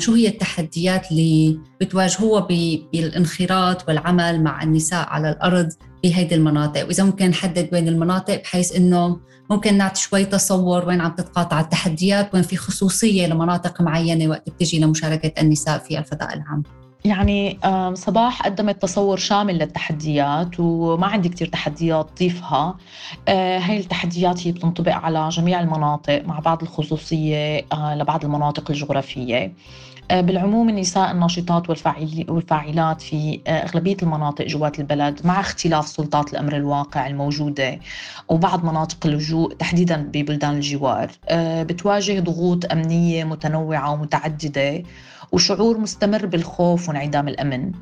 شو 0.00 0.14
هي 0.14 0.28
التحديات 0.28 1.10
اللي 1.10 1.58
بتواجهوها 1.80 2.40
بالانخراط 2.92 3.88
والعمل 3.88 4.42
مع 4.42 4.62
النساء 4.62 5.08
على 5.08 5.30
الأرض 5.30 5.68
بهيدي 6.02 6.34
المناطق؟ 6.34 6.86
وإذا 6.86 7.04
ممكن 7.04 7.26
نحدد 7.26 7.68
وين 7.72 7.88
المناطق 7.88 8.42
بحيث 8.42 8.76
إنه 8.76 9.20
ممكن 9.50 9.78
نعطي 9.78 10.00
شوي 10.00 10.24
تصور 10.24 10.88
وين 10.88 11.00
عم 11.00 11.10
تتقاطع 11.10 11.60
التحديات 11.60 12.34
وين 12.34 12.42
في 12.42 12.56
خصوصية 12.56 13.26
لمناطق 13.26 13.80
معينة 13.80 14.30
وقت 14.30 14.50
بتجي 14.50 14.78
لمشاركة 14.78 15.42
النساء 15.42 15.78
في 15.78 15.98
الفضاء 15.98 16.34
العام. 16.34 16.62
يعني 17.04 17.58
صباح 17.94 18.42
قدمت 18.42 18.82
تصور 18.82 19.16
شامل 19.16 19.58
للتحديات 19.58 20.60
وما 20.60 21.06
عندي 21.06 21.28
كتير 21.28 21.46
تحديات 21.46 22.10
ضيفها. 22.18 22.76
آه، 23.28 23.58
هاي 23.58 23.78
التحديات 23.78 24.46
هي 24.46 24.52
بتنطبق 24.52 24.92
على 24.92 25.28
جميع 25.28 25.60
المناطق 25.60 26.22
مع 26.24 26.38
بعض 26.38 26.62
الخصوصية 26.62 27.66
آه، 27.72 27.94
لبعض 27.94 28.24
المناطق 28.24 28.70
الجغرافية. 28.70 29.54
بالعموم 30.10 30.68
النساء 30.68 31.10
الناشطات 31.10 31.70
والفاعلات 32.28 33.02
في 33.02 33.40
أغلبية 33.48 33.96
المناطق 34.02 34.44
جوات 34.46 34.78
البلد 34.78 35.20
مع 35.24 35.40
اختلاف 35.40 35.88
سلطات 35.88 36.32
الأمر 36.32 36.56
الواقع 36.56 37.06
الموجودة 37.06 37.78
وبعض 38.28 38.64
مناطق 38.64 39.06
اللجوء 39.06 39.54
تحديدا 39.54 39.96
ببلدان 40.12 40.54
الجوار. 40.54 41.10
بتواجه 41.32 42.20
ضغوط 42.20 42.72
أمنية 42.72 43.24
متنوعة 43.24 43.92
ومتعددة 43.92 44.82
وشعور 45.32 45.78
مستمر 45.78 46.26
بالخوف 46.26 46.88
وانعدام 46.88 47.28
الأمن. 47.28 47.72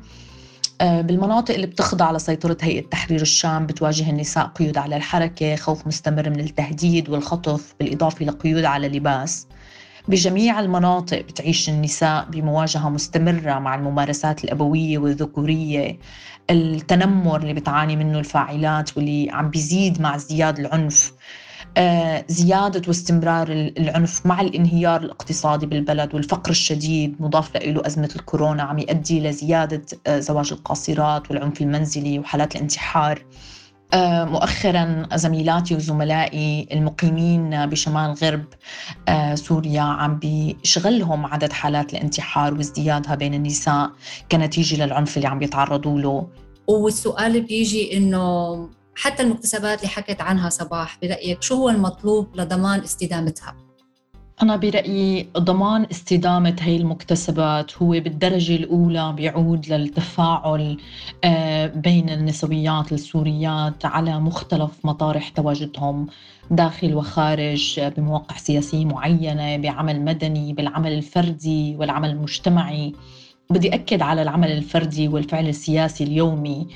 آه، 0.81 1.01
بالمناطق 1.01 1.53
اللي 1.53 1.67
بتخضع 1.67 2.11
لسيطرة 2.11 2.57
هيئة 2.61 2.81
تحرير 2.89 3.21
الشام 3.21 3.65
بتواجه 3.65 4.09
النساء 4.09 4.45
قيود 4.47 4.77
على 4.77 4.95
الحركة 4.95 5.55
خوف 5.55 5.87
مستمر 5.87 6.29
من 6.29 6.39
التهديد 6.39 7.09
والخطف 7.09 7.73
بالإضافة 7.79 8.25
لقيود 8.25 8.65
على 8.65 8.87
اللباس 8.87 9.47
بجميع 10.07 10.59
المناطق 10.59 11.21
بتعيش 11.21 11.69
النساء 11.69 12.25
بمواجهة 12.29 12.89
مستمرة 12.89 13.59
مع 13.59 13.75
الممارسات 13.75 14.43
الأبوية 14.43 14.97
والذكورية. 14.97 15.99
التنمر 16.49 17.41
اللي 17.41 17.53
بتعاني 17.53 17.95
منه 17.95 18.19
الفاعلات 18.19 18.97
واللي 18.97 19.29
عم 19.31 19.49
بيزيد 19.49 20.01
مع 20.01 20.15
ازدياد 20.15 20.59
العنف. 20.59 21.13
آه، 21.77 22.25
زيادة 22.27 22.81
واستمرار 22.87 23.51
العنف 23.51 24.25
مع 24.25 24.41
الانهيار 24.41 25.01
الاقتصادي 25.01 25.65
بالبلد 25.65 26.15
والفقر 26.15 26.51
الشديد 26.51 27.15
مضاف 27.19 27.57
له 27.57 27.81
أزمة 27.85 28.09
الكورونا 28.15 28.63
عم 28.63 28.79
يؤدي 28.79 29.19
لزيادة 29.19 29.85
آه، 30.07 30.19
زواج 30.19 30.53
القاصرات 30.53 31.31
والعنف 31.31 31.61
المنزلي 31.61 32.19
وحالات 32.19 32.55
الانتحار. 32.55 33.21
مؤخرا 33.95 35.07
زميلاتي 35.15 35.75
وزملائي 35.75 36.67
المقيمين 36.71 37.65
بشمال 37.65 38.13
غرب 38.13 38.45
سوريا 39.33 39.81
عم 39.81 40.19
بيشغلهم 40.19 41.25
عدد 41.25 41.53
حالات 41.53 41.93
الانتحار 41.93 42.53
وازديادها 42.53 43.15
بين 43.15 43.33
النساء 43.33 43.91
كنتيجة 44.31 44.85
للعنف 44.85 45.17
اللي 45.17 45.27
عم 45.27 45.39
بيتعرضوا 45.39 45.99
له 45.99 46.27
والسؤال 46.67 47.41
بيجي 47.41 47.97
إنه 47.97 48.69
حتى 48.95 49.23
المكتسبات 49.23 49.79
اللي 49.79 49.89
حكت 49.89 50.21
عنها 50.21 50.49
صباح 50.49 50.97
برأيك 51.01 51.41
شو 51.41 51.55
هو 51.55 51.69
المطلوب 51.69 52.35
لضمان 52.35 52.79
استدامتها؟ 52.79 53.66
أنا 54.41 54.55
برأيي 54.55 55.27
ضمان 55.37 55.87
استدامة 55.91 56.55
هي 56.59 56.75
المكتسبات 56.77 57.77
هو 57.77 57.89
بالدرجة 57.89 58.55
الأولى 58.55 59.13
بيعود 59.13 59.67
للتفاعل 59.69 60.77
آه، 61.23 61.67
بين 61.67 62.09
النسويات 62.09 62.91
السوريات 62.91 63.85
على 63.85 64.19
مختلف 64.19 64.71
مطارح 64.83 65.29
تواجدهم 65.29 66.07
داخل 66.51 66.95
وخارج 66.95 67.79
بمواقع 67.97 68.37
سياسية 68.37 68.85
معينة 68.85 69.57
بعمل 69.57 70.01
مدني 70.01 70.53
بالعمل 70.53 70.93
الفردي 70.93 71.75
والعمل 71.75 72.09
المجتمعي. 72.09 72.93
بدي 73.49 73.73
أكد 73.73 74.01
على 74.01 74.21
العمل 74.21 74.51
الفردي 74.51 75.07
والفعل 75.07 75.47
السياسي 75.47 76.03
اليومي. 76.03 76.67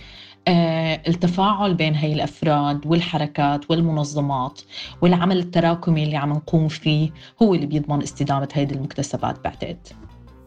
التفاعل 0.48 1.74
بين 1.74 1.96
هاي 1.96 2.14
الأفراد 2.14 2.88
والحركات 2.88 3.72
والمنظمات 3.72 4.62
والعمل 5.02 5.38
التراكمي 5.38 6.04
اللي 6.04 6.16
عم 6.16 6.30
نقوم 6.30 6.68
فيه 6.68 7.10
هو 7.42 7.54
اللي 7.54 7.66
بيضمن 7.66 8.02
استدامة 8.02 8.48
هيدي 8.54 8.76
المكتسبات 8.76 9.44
بعتقد 9.44 9.88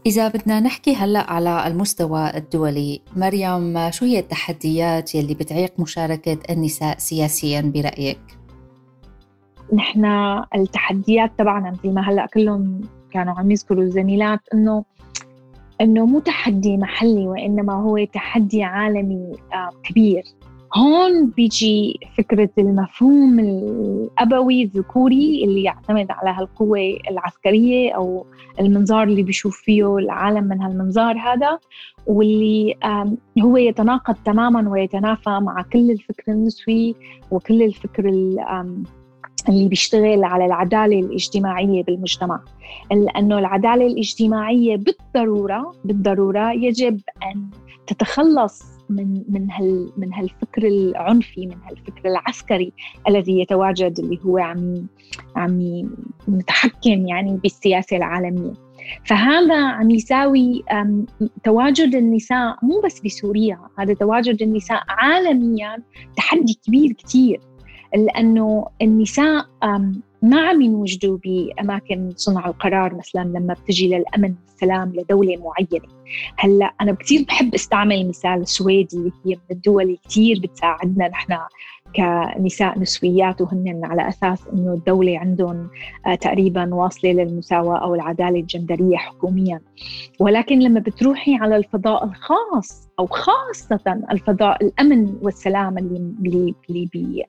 إذا 0.05 0.27
بدنا 0.27 0.59
نحكي 0.59 0.95
هلأ 0.95 1.31
على 1.31 1.67
المستوى 1.67 2.37
الدولي، 2.37 3.01
مريم 3.15 3.91
شو 3.91 4.05
هي 4.05 4.19
التحديات 4.19 5.15
يلي 5.15 5.33
بتعيق 5.33 5.79
مشاركة 5.79 6.37
النساء 6.49 6.97
سياسيا 6.97 7.61
برأيك؟ 7.61 8.19
نحن 9.73 10.05
التحديات 10.55 11.31
تبعنا 11.37 11.71
مثل 11.71 11.93
ما 11.93 12.09
هلأ 12.09 12.25
كلهم 12.33 12.81
كانوا 13.11 13.33
عم 13.33 13.51
يذكروا 13.51 13.83
الزميلات 13.83 14.39
إنه 14.53 14.85
إنه 15.81 16.05
مو 16.05 16.19
تحدي 16.19 16.77
محلي 16.77 17.27
وإنما 17.27 17.73
هو 17.73 18.05
تحدي 18.05 18.63
عالمي 18.63 19.31
آه، 19.53 19.69
كبير. 19.83 20.23
هون 20.77 21.29
بيجي 21.29 21.99
فكرة 22.17 22.49
المفهوم 22.57 23.39
الأبوي 23.39 24.63
الذكوري 24.63 25.43
اللي 25.43 25.63
يعتمد 25.63 26.07
على 26.09 26.29
هالقوة 26.29 26.97
العسكرية 27.11 27.91
أو 27.91 28.25
المنظار 28.59 29.03
اللي 29.03 29.23
بيشوف 29.23 29.57
فيه 29.57 29.97
العالم 29.97 30.43
من 30.43 30.61
هالمنظار 30.61 31.17
هذا 31.17 31.59
واللي 32.07 32.75
هو 33.41 33.57
يتناقض 33.57 34.15
تماما 34.25 34.69
ويتنافى 34.69 35.39
مع 35.41 35.61
كل 35.61 35.91
الفكر 35.91 36.31
النسوي 36.31 36.95
وكل 37.31 37.63
الفكر 37.63 38.09
اللي 39.49 39.67
بيشتغل 39.67 40.23
على 40.23 40.45
العدالة 40.45 40.99
الاجتماعية 40.99 41.83
بالمجتمع. 41.83 42.39
لأنه 42.91 43.39
العدالة 43.39 43.87
الاجتماعية 43.87 44.75
بالضرورة 44.75 45.71
بالضرورة 45.85 46.51
يجب 46.51 46.99
أن 47.23 47.49
تتخلص 47.87 48.63
من 48.89 49.23
من 49.29 49.51
هال 49.51 49.91
من 49.97 50.13
هالفكر 50.13 50.67
العنفي 50.67 51.45
من 51.45 51.57
هالفكر 51.69 52.09
العسكري 52.09 52.73
الذي 53.07 53.39
يتواجد 53.39 53.99
اللي 53.99 54.19
هو 54.25 54.37
عم 54.37 54.87
عم 55.35 55.83
متحكم 56.27 57.07
يعني 57.07 57.37
بالسياسة 57.43 57.97
العالمية. 57.97 58.53
فهذا 59.05 59.65
عم 59.65 59.91
يساوي 59.91 60.63
تواجد 61.43 61.95
النساء 61.95 62.57
مو 62.63 62.81
بس 62.85 62.99
بسوريا 62.99 63.59
هذا 63.79 63.93
تواجد 63.93 64.41
النساء 64.41 64.83
عالميا 64.89 65.77
تحدي 66.17 66.59
كبير 66.67 66.91
كثير 66.91 67.39
لأنه 67.95 68.67
النساء 68.81 69.45
ما 70.21 70.49
عم 70.49 70.61
ينوجدوا 70.61 71.17
بأماكن 71.23 72.13
صنع 72.15 72.47
القرار 72.47 72.95
مثلا 72.95 73.23
لما 73.23 73.53
بتجي 73.53 73.87
للأمن 73.87 74.35
والسلام 74.47 74.93
لدولة 74.95 75.37
معينة. 75.37 75.87
هلأ 76.37 76.73
أنا 76.81 76.93
كثير 76.93 77.25
بحب 77.27 77.53
أستعمل 77.53 78.07
مثال 78.07 78.41
السويدي 78.41 78.97
هي 79.25 79.35
من 79.35 79.41
الدول 79.51 79.83
اللي 79.83 79.99
كثير 80.09 80.39
بتساعدنا 80.43 81.07
نحن 81.07 81.37
كنساء 81.95 82.79
نسويات 82.79 83.41
وهن 83.41 83.81
على 83.83 84.09
أساس 84.09 84.47
إنه 84.53 84.73
الدولة 84.73 85.19
عندهم 85.19 85.69
آه، 86.07 86.15
تقريبا 86.15 86.75
واصلة 86.75 87.11
للمساواة 87.11 87.77
أو 87.77 87.95
العدالة 87.95 88.39
الجندرية 88.39 88.97
حكوميا. 88.97 89.61
ولكن 90.19 90.59
لما 90.59 90.79
بتروحي 90.79 91.35
على 91.35 91.57
الفضاء 91.57 92.03
الخاص 92.05 92.89
أو 92.99 93.07
خاصة 93.07 94.03
الفضاء 94.11 94.65
الأمن 94.65 95.15
والسلام 95.21 95.77
اللي 95.77 96.13
اللي 96.25 96.55
اللي, 96.69 97.23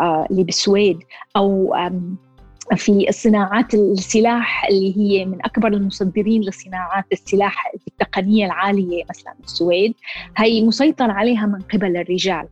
آه، 0.00 0.26
بالسويد 0.30 0.98
أو 1.36 1.74
في 2.76 3.06
صناعات 3.10 3.74
السلاح 3.74 4.66
اللي 4.68 4.96
هي 4.96 5.24
من 5.24 5.38
أكبر 5.44 5.68
المصدرين 5.68 6.42
لصناعات 6.42 7.04
السلاح 7.12 7.72
التقنية 7.88 8.46
العالية 8.46 9.04
مثلا 9.10 9.34
السويد 9.44 9.94
هي 10.36 10.62
مسيطر 10.62 11.10
عليها 11.10 11.46
من 11.46 11.60
قبل 11.60 11.96
الرجال. 11.96 12.48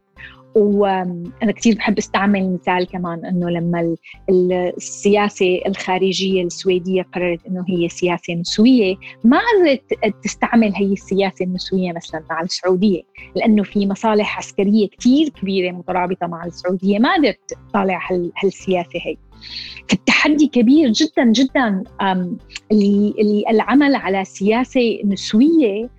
وأنا 0.55 1.53
كثير 1.53 1.75
بحب 1.75 1.99
استعمل 1.99 2.55
مثال 2.55 2.87
كمان 2.87 3.27
إنه 3.27 3.51
لما 3.51 3.97
السياسة 4.77 5.61
الخارجية 5.67 6.43
السويدية 6.43 7.03
قررت 7.03 7.47
إنه 7.47 7.65
هي 7.69 7.89
سياسة 7.89 8.35
نسوية 8.35 8.97
ما 9.25 9.39
قدرت 9.39 10.15
تستعمل 10.25 10.73
هي 10.75 10.93
السياسة 10.93 11.45
النسوية 11.45 11.93
مثلا 11.93 12.23
مع 12.31 12.41
السعودية 12.41 13.03
لأنه 13.37 13.63
في 13.63 13.87
مصالح 13.87 14.39
عسكرية 14.39 14.89
كثير 14.89 15.29
كبيرة 15.29 15.73
مترابطة 15.73 16.27
مع 16.27 16.45
السعودية 16.45 16.99
ما 16.99 17.15
قدرت 17.15 17.55
تطالع 17.71 18.01
هالسياسة 18.43 19.01
هي. 19.03 19.17
فالتحدي 19.89 20.47
كبير 20.47 20.93
جدا 20.93 21.25
جدا 21.25 21.83
اللي 22.73 23.45
العمل 23.51 23.95
على 23.95 24.25
سياسة 24.25 24.99
نسوية 25.05 25.91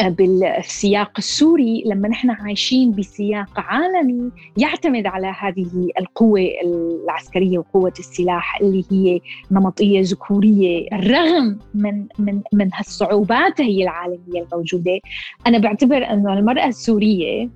بالسياق 0.00 1.10
السوري 1.18 1.82
لما 1.86 2.08
نحن 2.08 2.30
عايشين 2.30 2.90
بسياق 2.90 3.48
عالمي 3.56 4.30
يعتمد 4.56 5.06
على 5.06 5.34
هذه 5.40 5.88
القوة 5.98 6.48
العسكرية 6.64 7.58
وقوة 7.58 7.92
السلاح 7.98 8.60
اللي 8.60 8.84
هي 8.90 9.20
نمطية 9.50 10.00
ذكورية 10.02 10.88
رغم 10.92 11.58
من 11.74 12.06
من 12.18 12.42
من 12.52 12.70
هالصعوبات 12.74 13.60
هي 13.60 13.82
العالمية 13.82 14.46
الموجودة. 14.52 15.00
أنا 15.46 15.58
بعتبر 15.58 15.96
أنه 15.96 16.32
المرأة 16.32 16.66
السورية 16.66 17.48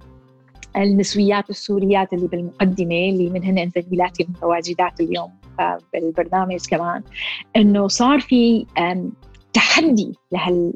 النسويات 0.77 1.51
السوريات 1.51 2.13
اللي 2.13 2.29
بالمقدمة 2.29 3.09
اللي 3.09 3.31
منهن 3.31 3.71
زميلاتي 3.77 4.23
المتواجدات 4.23 5.01
اليوم 5.01 5.31
بالبرنامج 5.93 6.67
كمان 6.71 7.03
إنه 7.57 7.89
صار 7.89 8.21
في 8.21 8.67
تحدي 9.53 10.13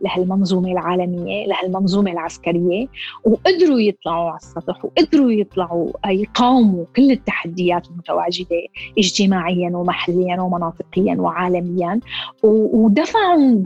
لهالمنظومة 0.03 0.73
العالمية 0.73 1.47
لهالمنظومة 1.47 2.13
العسكرية 2.13 2.87
وقدروا 3.25 3.81
يطلعوا 3.81 4.29
على 4.29 4.37
السطح 4.37 4.85
وقدروا 4.85 5.33
يطلعوا 5.33 5.91
يقاوموا 6.07 6.85
كل 6.97 7.11
التحديات 7.11 7.87
المتواجدة 7.87 8.57
اجتماعيا 8.99 9.71
ومحليا 9.77 10.41
ومناطقيا 10.41 11.17
وعالميا. 11.19 12.01
ودفعوا 12.43 13.63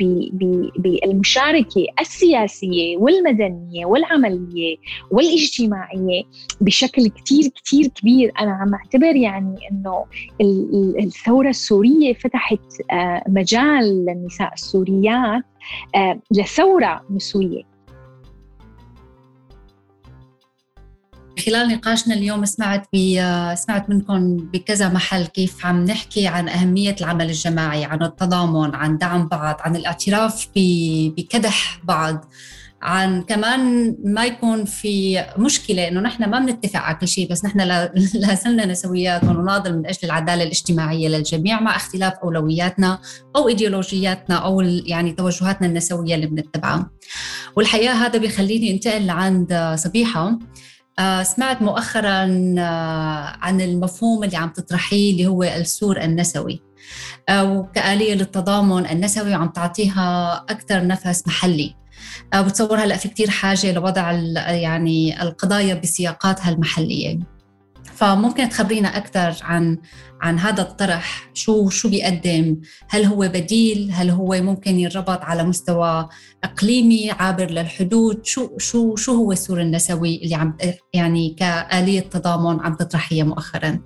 بالمشاركة 0.78 1.86
السياسية 2.00 2.96
والمدنية 2.96 3.86
والعملية 3.86 4.76
والاجتماعية 5.10 6.22
بشكل 6.60 7.08
كثير 7.08 7.50
كثير 7.64 7.86
كبير. 7.86 8.32
أنا 8.40 8.52
عم 8.52 8.74
أعتبر 8.74 9.16
يعني 9.16 9.56
إنه 9.72 10.04
الثورة 10.98 11.48
السورية 11.48 12.14
فتحت 12.14 12.60
آه، 12.90 13.22
مجال 13.28 14.04
للنساء 14.06 14.52
السوريات 14.54 14.97
آه، 15.06 16.20
لثورة 16.30 17.04
نسوية 17.10 17.62
خلال 21.46 21.68
نقاشنا 21.68 22.14
اليوم 22.14 22.44
سمعت 22.44 22.86
بي 22.92 23.14
سمعت 23.56 23.90
منكم 23.90 24.36
بكذا 24.36 24.88
محل 24.88 25.26
كيف 25.26 25.66
عم 25.66 25.84
نحكي 25.84 26.26
عن 26.26 26.48
أهمية 26.48 26.96
العمل 27.00 27.26
الجماعي 27.26 27.84
عن 27.84 28.02
التضامن 28.02 28.74
عن 28.74 28.98
دعم 28.98 29.28
بعض 29.28 29.56
عن 29.60 29.76
الاعتراف 29.76 30.48
بكدح 31.16 31.80
بعض. 31.84 32.24
عن 32.82 33.22
كمان 33.22 33.94
ما 34.04 34.24
يكون 34.24 34.64
في 34.64 35.24
مشكلة 35.38 35.88
إنه 35.88 36.00
نحن 36.00 36.30
ما 36.30 36.38
بنتفق 36.38 36.80
على 36.80 36.96
كل 36.96 37.08
شيء 37.08 37.30
بس 37.30 37.44
نحن 37.44 37.60
لا 37.60 38.34
زلنا 38.44 38.66
نسويات 38.66 39.24
ونناضل 39.24 39.78
من 39.78 39.86
أجل 39.86 39.98
العدالة 40.04 40.42
الاجتماعية 40.42 41.08
للجميع 41.08 41.60
مع 41.60 41.76
اختلاف 41.76 42.12
أولوياتنا 42.22 42.98
أو 43.36 43.48
إيديولوجياتنا 43.48 44.36
أو 44.36 44.60
يعني 44.60 45.12
توجهاتنا 45.12 45.66
النسوية 45.66 46.14
اللي 46.14 46.26
بنتبعها. 46.26 46.90
والحقيقة 47.56 48.06
هذا 48.06 48.18
بيخليني 48.18 48.70
انتقل 48.70 49.06
لعند 49.06 49.74
صبيحة. 49.74 50.38
آه، 50.98 51.22
سمعت 51.22 51.62
مؤخرا 51.62 52.54
آه، 52.58 53.36
عن 53.40 53.60
المفهوم 53.60 54.24
اللي 54.24 54.36
عم 54.36 54.48
تطرحيه 54.48 55.12
اللي 55.12 55.26
هو 55.26 55.42
السور 55.42 56.00
النسوي. 56.00 56.62
آه، 57.28 57.52
وكآلية 57.52 58.14
للتضامن 58.14 58.86
النسوي 58.86 59.30
وعم 59.30 59.48
تعطيها 59.48 60.36
أكثر 60.48 60.86
نفس 60.86 61.26
محلي. 61.26 61.74
آه، 62.32 62.40
بتصور 62.40 62.78
هلا 62.78 62.96
في 62.96 63.08
كثير 63.08 63.30
حاجة 63.30 63.72
لوضع 63.72 64.12
يعني 64.50 65.22
القضايا 65.22 65.74
بسياقاتها 65.74 66.50
المحلية. 66.50 67.18
فممكن 67.98 68.48
تخبرينا 68.48 68.96
أكثر 68.96 69.36
عن 69.42 69.78
عن 70.20 70.38
هذا 70.38 70.62
الطرح. 70.62 71.30
شو 71.34 71.68
شو 71.68 71.88
بيقدم؟ 71.88 72.56
هل 72.88 73.04
هو 73.04 73.18
بديل؟ 73.18 73.90
هل 73.92 74.10
هو 74.10 74.42
ممكن 74.42 74.78
ينربط 74.78 75.22
على 75.22 75.44
مستوى 75.44 76.08
إقليمي 76.44 77.10
عابر 77.10 77.50
للحدود؟ 77.50 78.26
شو 78.26 78.58
شو 78.58 78.96
شو 78.96 79.14
هو 79.14 79.32
السور 79.32 79.60
النسوي 79.60 80.20
اللي 80.24 80.34
عم 80.34 80.56
يعني 80.94 81.36
كآلية 81.38 82.00
تضامن 82.00 82.60
عم 82.60 82.74
تطرحيها 82.74 83.24
مؤخرا؟ 83.24 83.78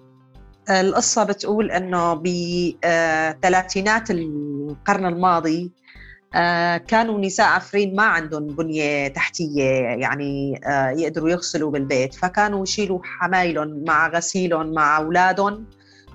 القصة 0.70 1.24
بتقول 1.24 1.70
إنه 1.70 2.14
بثلاثينات 2.14 4.10
القرن 4.10 5.06
الماضي 5.06 5.64
آه، 5.64 5.81
كانوا 6.88 7.20
نساء 7.20 7.46
عفرين 7.46 7.96
ما 7.96 8.02
عندهم 8.02 8.46
بنية 8.46 9.08
تحتية 9.08 9.64
يعني 9.80 10.60
آه، 10.66 10.90
يقدروا 10.90 11.30
يغسلوا 11.30 11.70
بالبيت. 11.70 12.14
فكانوا 12.14 12.62
يشيلوا 12.62 13.00
حمايلهم 13.04 13.84
مع 13.86 14.08
غسيلهم 14.08 14.72
مع 14.72 14.96
أولادهم 14.96 15.66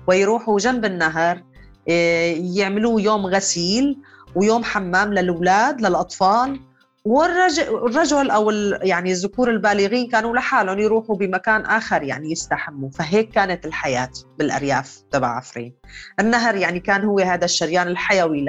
ويروحوا 0.06 0.58
جنب 0.58 0.84
النهر 0.84 1.42
آه، 1.88 2.34
يعملوا 2.36 3.00
يوم 3.00 3.26
غسيل 3.26 3.98
ويوم 4.34 4.64
حمام 4.64 5.14
للأولاد 5.14 5.80
للأطفال. 5.80 6.60
والرجل 7.04 8.30
أو 8.30 8.50
يعني 8.82 9.12
الذكور 9.12 9.50
البالغين 9.50 10.08
كانوا 10.08 10.36
لحالهم 10.36 10.78
يروحوا 10.78 11.16
بمكان 11.16 11.60
آخر 11.60 12.02
يعني 12.02 12.32
يستحموا. 12.32 12.90
فهيك 12.90 13.30
كانت 13.30 13.66
الحياة 13.66 14.10
بالأرياف 14.38 15.02
تبع 15.10 15.28
عفرين. 15.36 15.74
النهر 16.20 16.56
يعني 16.56 16.80
كان 16.80 17.04
هو 17.04 17.18
هذا 17.18 17.44
الشريان 17.44 17.88
الحيوي 17.88 18.44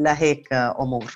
لهيك 0.00 0.52
أمور. 0.52 1.14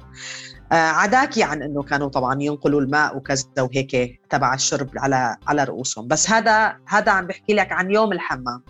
آه، 0.72 0.74
عداكي 0.74 1.42
عن 1.42 1.62
إنه 1.62 1.82
كانوا 1.82 2.08
طبعا 2.08 2.42
ينقلوا 2.42 2.80
الماء 2.80 3.16
وكذا 3.16 3.44
وهيك 3.58 4.20
تبع 4.30 4.54
الشرب 4.54 4.88
على 4.96 5.36
على 5.46 5.64
رؤوسهم. 5.64 6.08
بس 6.08 6.30
هذا 6.30 6.76
هذا 6.88 7.12
عم 7.12 7.26
بحكي 7.26 7.54
لك 7.54 7.72
عن 7.72 7.90
يوم 7.90 8.12
الحمام. 8.12 8.62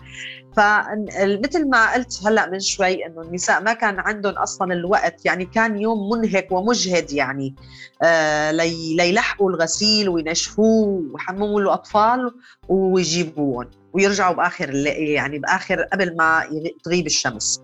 فمثل 0.55 1.69
ما 1.69 1.93
قلت 1.93 2.19
هلأ 2.27 2.49
من 2.49 2.59
شوي 2.59 3.05
إنه 3.05 3.21
النساء 3.21 3.61
ما 3.61 3.73
كان 3.73 3.99
عندهم 3.99 4.33
أصلا 4.33 4.73
الوقت 4.73 5.25
يعني 5.25 5.45
كان 5.45 5.77
يوم 5.77 6.09
منهك 6.09 6.47
ومجهد 6.51 7.11
يعني. 7.11 7.55
آه 8.03 8.51
ليلحقوا 8.97 9.49
الغسيل 9.49 10.09
وينشفوه 10.09 11.03
ويحمموا 11.13 11.61
الأطفال 11.61 12.31
ويجيبوهم 12.69 13.71
ويرجعوا 13.93 14.35
بآخر 14.35 14.75
يعني 14.85 15.39
بآخر 15.39 15.81
قبل 15.81 16.15
ما 16.15 16.43
تغيب 16.83 17.05
الشمس. 17.05 17.61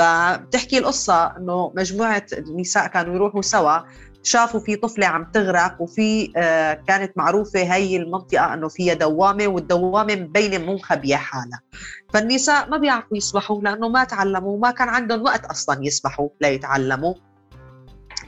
فبتحكي 0.00 0.78
القصة 0.78 1.36
إنه 1.36 1.72
مجموعة 1.76 2.26
نساء 2.58 2.86
كانوا 2.86 3.14
يروحوا 3.14 3.42
سوا 3.42 3.78
شافوا 4.22 4.60
في 4.60 4.76
طفلة 4.76 5.06
عم 5.06 5.24
تغرق 5.24 5.76
وفي 5.80 6.32
آه 6.36 6.72
كانت 6.72 7.12
معروفة 7.16 7.60
هي 7.60 7.96
المنطقة 7.96 8.54
أنه 8.54 8.68
فيها 8.68 8.94
دوامة 8.94 9.46
والدوامة 9.46 10.14
مبينة 10.14 10.58
منخبية 10.58 11.16
حالها. 11.16 11.60
فالنساء 12.14 12.70
ما 12.70 12.76
بيعرفوا 12.76 13.16
يسبحوا 13.16 13.62
لأنه 13.62 13.88
ما 13.88 14.04
تعلموا 14.04 14.56
وما 14.56 14.70
كان 14.70 14.88
عندهم 14.88 15.22
وقت 15.22 15.44
أصلا 15.44 15.78
يسبحوا 15.82 16.28
ليتعلموا. 16.40 17.14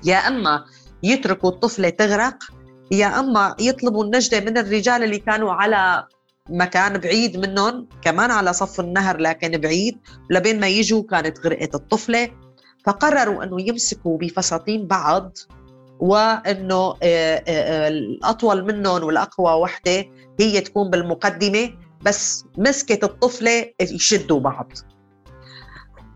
يا 0.05 0.17
أما 0.17 0.65
يتركوا 1.03 1.51
الطفلة 1.51 1.89
تغرق 1.89 2.37
يا 2.91 3.21
أما 3.21 3.57
يطلبوا 3.61 4.05
النجدة 4.05 4.41
من 4.41 4.59
الرجال 4.59 5.05
اللي 5.05 5.19
كانوا 5.19 5.53
على 5.53 6.07
مكان 6.51 6.99
بعيد 6.99 7.37
منهم 7.37 7.89
كمان 8.03 8.31
على 8.31 8.53
صف 8.53 8.81
النهر 8.81 9.17
لكن 9.17 9.61
بعيد 9.61 9.99
لبين 10.31 10.61
ما 10.61 10.69
يجوا 10.69 11.03
كانت 11.03 11.47
غرقت 11.47 11.75
الطفلة. 11.75 12.29
فقرروا 12.85 13.45
إنه 13.45 13.61
يمسكوا 13.61 14.19
بفساتين 14.19 14.87
بعض 14.87 15.39
وإنه 16.01 16.75
آه، 16.75 16.97
آه، 17.03 17.43
آه، 17.49 17.89
الأطول 17.89 18.65
منهم 18.65 19.05
والأقوى 19.05 19.53
وحدة 19.53 20.05
هي 20.41 20.61
تكون 20.61 20.91
بالمقدمة 20.91 21.71
بس 22.03 22.45
مسكت 22.59 23.05
الطفلة 23.05 23.73
يشدوا 23.81 24.41
بعض. 24.41 24.73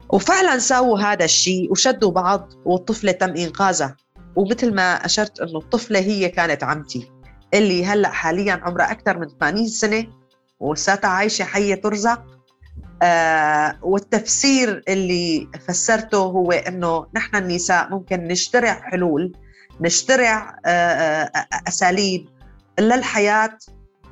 وفعلا 0.09 0.59
سووا 0.59 0.99
هذا 0.99 1.25
الشيء 1.25 1.73
وشدوا 1.73 2.11
بعض 2.11 2.53
والطفلة 2.65 3.13
تم 3.13 3.31
إنقاذها. 3.37 3.97
ومثل 4.37 4.75
ما 4.75 5.05
أشرت 5.05 5.41
إنه 5.41 5.59
الطفلة 5.59 5.99
هي 5.99 6.29
كانت 6.29 6.65
عمتي. 6.65 7.16
اللي 7.57 7.87
هلأ 7.87 8.09
حاليا 8.09 8.61
عمرها 8.63 8.91
أكثر 8.91 9.19
من 9.19 9.27
80 9.41 9.67
سنة 9.67 10.07
وساتها 10.61 11.09
عايشة 11.11 11.45
حية 11.45 11.75
ترزق. 11.75 12.23
آه 13.03 13.79
والتفسير 13.83 14.83
اللي 14.89 15.49
فسرته 15.69 16.19
هو 16.19 16.53
إنه 16.53 17.07
نحن 17.15 17.37
النساء 17.37 17.91
ممكن 17.91 18.25
نشترع 18.25 18.81
حلول 18.91 19.33
نشترع 19.81 20.61
آه, 20.67 20.71
آه، 20.71 21.31
أساليب 21.69 22.29
للحياة 22.81 23.59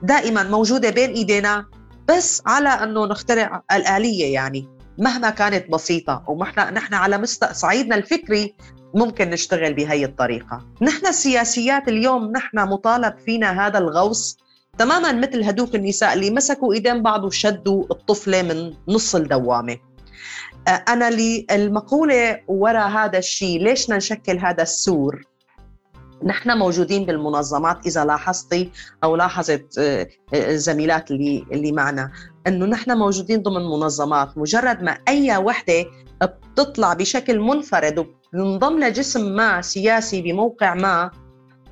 دائما 0.03 0.43
موجودة 0.43 0.91
بين 0.91 1.11
إيدينا 1.11 1.67
بس 2.09 2.43
على 2.47 2.69
إنه 2.69 3.07
نخترع 3.07 3.63
الآلية 3.73 4.35
يعني 4.35 4.69
مهما 4.99 5.31
كانت 5.31 5.71
بسيطة. 5.71 6.25
ونحن 6.29 6.75
نحن 6.75 6.95
على 6.95 7.19
مست... 7.19 7.45
صعيدنا 7.45 7.97
الفكري 7.97 8.55
ممكن 8.95 9.31
نشتغل 9.31 9.75
بهي 9.75 10.05
الطريقة. 10.05 10.67
نحن 10.83 11.07
السياسيات 11.07 11.89
اليوم 11.89 12.33
نحن 12.33 12.59
مطالب 12.59 13.15
فينا 13.19 13.67
هذا 13.67 13.79
الغوص 13.79 14.39
تماما 14.79 15.13
مثل 15.13 15.45
هدوك 15.45 15.75
النساء 15.75 16.15
اللي 16.15 16.31
مسكوا 16.31 16.75
إيدين 16.75 17.03
بعض 17.03 17.25
وشدوا 17.25 17.85
الطفلة 17.91 18.43
من 18.43 18.75
نص 18.89 19.15
الدوامة. 19.15 19.77
آه، 20.69 20.71
أنا 20.71 21.11
لي 21.11 21.47
المقولة 21.51 22.41
وراء 22.49 22.89
هذا 22.89 23.19
الشيء 23.19 23.63
ليش 23.63 23.91
نشكل 23.91 24.39
هذا 24.39 24.63
السور؟ 24.63 25.23
نحن 26.25 26.59
موجودين 26.59 27.07
بالمنظمات 27.07 27.87
إذا 27.87 28.05
لاحظتي 28.05 28.71
أو 29.05 29.17
لاحظت 29.17 29.79
الزميلات 30.35 31.11
اللي 31.11 31.45
اللي 31.53 31.73
معنا 31.73 32.11
إنه 32.47 32.67
نحن 32.67 32.99
موجودين 32.99 33.43
ضمن 33.43 33.65
منظمات. 33.65 34.39
مجرد 34.39 34.83
ما 34.83 34.99
أي 35.09 35.37
وحدة 35.37 35.85
بتطلع 36.23 36.93
بشكل 36.93 37.39
منفرد 37.39 38.07
وبتنضم 38.35 38.81
لجسم 38.85 39.37
ما 39.37 39.63
سياسي 39.63 40.23
بموقع 40.23 40.75
ما 40.75 41.11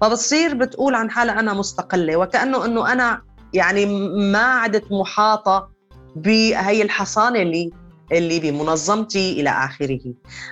فبتصير 0.00 0.54
بتقول 0.54 0.94
عن 0.94 1.10
حالها 1.10 1.40
أنا 1.40 1.52
مستقلة 1.54 2.16
وكأنه 2.16 2.64
إنه 2.64 2.92
أنا 2.92 3.22
يعني 3.54 3.86
ما 4.32 4.38
عدت 4.44 4.92
محاطة 4.92 5.70
بهي 6.16 6.82
الحصانة 6.82 7.42
اللي 7.42 7.70
اللي 8.12 8.40
بمنظمتي 8.40 9.40
إلى 9.40 9.50
آخره. 9.50 10.00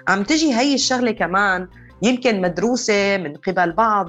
عم 0.09 0.23
تجي 0.23 0.55
هي 0.55 0.75
الشغلة 0.75 1.11
كمان 1.11 1.69
يمكن 2.03 2.41
مدروسة 2.41 3.17
من 3.17 3.37
قبل 3.37 3.73
بعض 3.73 4.09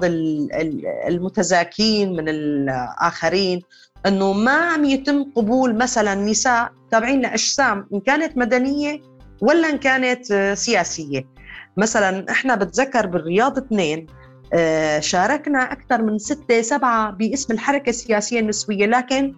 المتزاكين 1.08 2.12
من 2.16 2.28
الآخرين 2.28 3.60
إنه 4.06 4.32
ما 4.32 4.52
عم 4.52 4.84
يتم 4.84 5.24
قبول 5.36 5.76
مثلا 5.78 6.14
نساء 6.14 6.72
تابعين 6.90 7.20
لأجسام 7.20 7.88
إن 7.94 8.00
كانت 8.00 8.36
مدنية 8.38 9.00
ولا 9.40 9.70
إن 9.70 9.78
كانت 9.78 10.52
سياسية. 10.54 11.31
مثلا 11.76 12.30
إحنا 12.30 12.54
بتذكر 12.54 13.06
بالرياض 13.06 13.58
اثنين 13.58 14.06
آه، 14.54 15.00
شاركنا 15.00 15.72
أكثر 15.72 16.02
من 16.02 16.18
ستة 16.18 16.62
سبعة 16.62 17.10
باسم 17.10 17.52
الحركة 17.52 17.90
السياسية 17.90 18.40
النسوية 18.40 18.86
لكن 18.86 19.34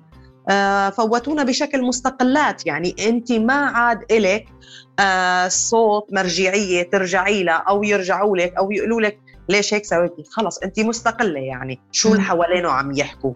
آه، 0.51 0.90
فوتونا 0.90 1.42
بشكل 1.44 1.83
مستقلات. 1.83 2.66
يعني 2.66 2.97
أنت 3.09 3.33
ما 3.33 3.55
عاد 3.55 3.99
إلك 4.11 4.44
آه، 5.01 5.49
صوت 5.49 6.12
مرجعية 6.12 6.83
ترجعي 6.83 7.42
له 7.42 7.53
أو 7.53 7.83
يرجعوا 7.83 8.37
لك 8.37 8.55
أو 8.59 8.70
يقولوا 8.70 9.01
لك 9.01 9.18
ليش 9.49 9.75
هيك 9.75 9.85
سويتي؟ 9.85 10.25
خلص 10.31 10.59
أنت 10.59 10.81
مستقلة 10.81 11.40
يعني 11.40 11.81
شو 11.92 12.12
اللي 12.12 12.23
حوالينه 12.23 12.70
عم 12.70 12.92
يحكوا. 12.92 13.35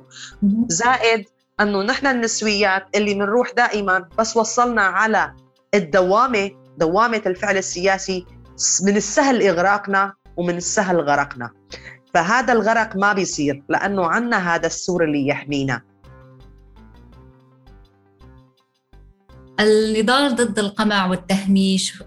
زائد 0.66 1.24
إنه 1.60 1.82
نحن 1.82 2.06
النسويات 2.06 2.86
اللي 2.94 3.14
بنروح 3.14 3.52
دائما 3.56 4.08
بس 4.18 4.36
وصلنا 4.36 4.82
على 4.82 5.34
الدوامة 5.74 6.50
دوامة 6.78 7.22
الفعل 7.26 7.56
السياسي 7.56 8.26
من 8.82 8.96
السهل 8.96 9.42
إغراقنا 9.42 10.12
ومن 10.36 10.56
السهل 10.56 11.00
غرقنا. 11.00 11.50
فهذا 12.14 12.52
الغرق 12.52 12.96
ما 12.96 13.12
بيصير 13.12 13.62
لأنه 13.68 14.06
عنا 14.06 14.54
هذا 14.54 14.66
السور 14.66 15.04
اللي 15.04 15.26
يحمينا. 15.26 15.82
النضال 19.60 20.34
ضد 20.36 20.58
القمع 20.58 21.06
والتهميش 21.06 22.02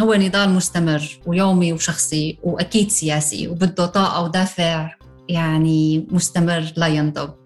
هو 0.00 0.14
نضال 0.14 0.50
مستمر 0.50 1.20
ويومي 1.26 1.72
وشخصي 1.72 2.38
وأكيد 2.42 2.90
سياسي 2.90 3.48
وبده 3.48 3.86
طاقة 3.86 4.22
ودافع 4.22 4.90
يعني 5.28 6.06
مستمر 6.10 6.72
لا 6.76 6.86
ينضب. 6.86 7.41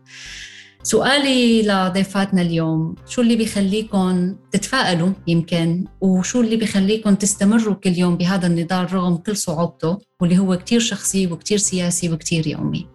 سؤالي 0.87 1.62
لضيفاتنا 1.62 2.42
اليوم 2.42 2.94
شو 3.07 3.22
اللي 3.22 3.37
بيخليكم 3.37 4.37
تتفائلوا 4.53 5.12
يمكن؟ 5.27 5.85
وشو 6.01 6.40
اللي 6.40 6.57
بيخليكم 6.57 7.14
تستمروا 7.14 7.75
كل 7.75 7.99
يوم 7.99 8.16
بهذا 8.16 8.46
النضال 8.46 8.94
رغم 8.94 9.16
كل 9.16 9.37
صعوبته؟ 9.37 9.99
واللي 10.20 10.38
هو 10.38 10.57
كتير 10.57 10.81
شخصي 10.81 11.27
وكتير 11.27 11.59
سياسي 11.59 12.12
وكتير 12.12 12.46
يومي. 12.46 12.87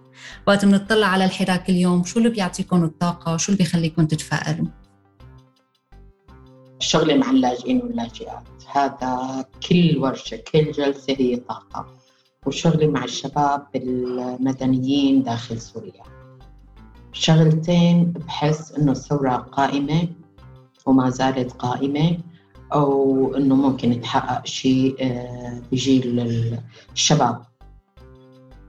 وقت 0.47 0.65
بنطلع 0.65 1.07
على 1.07 1.25
الحراك 1.25 1.69
اليوم 1.69 2.03
شو 2.03 2.19
اللي 2.19 2.29
بيعطيكم 2.29 2.83
الطاقة؟ 2.83 3.33
وشو 3.33 3.51
اللي 3.51 3.63
بيخليكم 3.63 4.05
تتفائلوا؟ 4.07 4.67
الشغل 6.79 7.19
مع 7.19 7.31
اللاجئين 7.31 7.81
واللاجئات. 7.81 8.43
هذا 8.71 9.45
كل 9.69 9.97
ورشة 9.97 10.37
كل 10.51 10.71
جلسة 10.71 11.15
هي 11.19 11.35
طاقة. 11.35 11.87
وشغلي 12.45 12.87
مع 12.87 13.03
الشباب 13.03 13.67
المدنيين 13.75 15.23
داخل 15.23 15.61
سوريا. 15.61 16.10
شغلتين 17.13 18.13
بحس 18.27 18.71
إنه 18.71 18.91
الثورة 18.91 19.35
قائمة 19.35 20.07
وما 20.85 21.09
زالت 21.09 21.51
قائمة 21.51 22.17
أو 22.73 23.35
إنه 23.35 23.55
ممكن 23.55 23.93
يتحقق 23.93 24.45
شيء 24.45 24.95
آه، 25.01 25.61
بجيل 25.71 26.19
الشباب. 26.93 27.41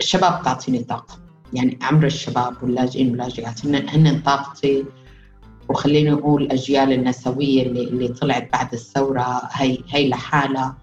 الشباب 0.00 0.42
تعطيني 0.44 0.78
طاقة. 0.78 1.18
يعني 1.52 1.78
عمر 1.82 2.06
الشباب 2.06 2.54
واللاجئين 2.62 3.10
واللاجئات 3.10 3.66
هن 3.66 4.20
طاقتي. 4.20 4.84
وخليني 5.68 6.10
نقول 6.10 6.42
الأجيال 6.42 6.92
النسوية 6.92 7.62
اللي, 7.62 7.84
اللي 7.84 8.08
طلعت 8.08 8.52
بعد 8.52 8.72
الثورة 8.72 9.42
هي 9.52 9.78
هي 9.88 10.08
لحالها 10.08 10.76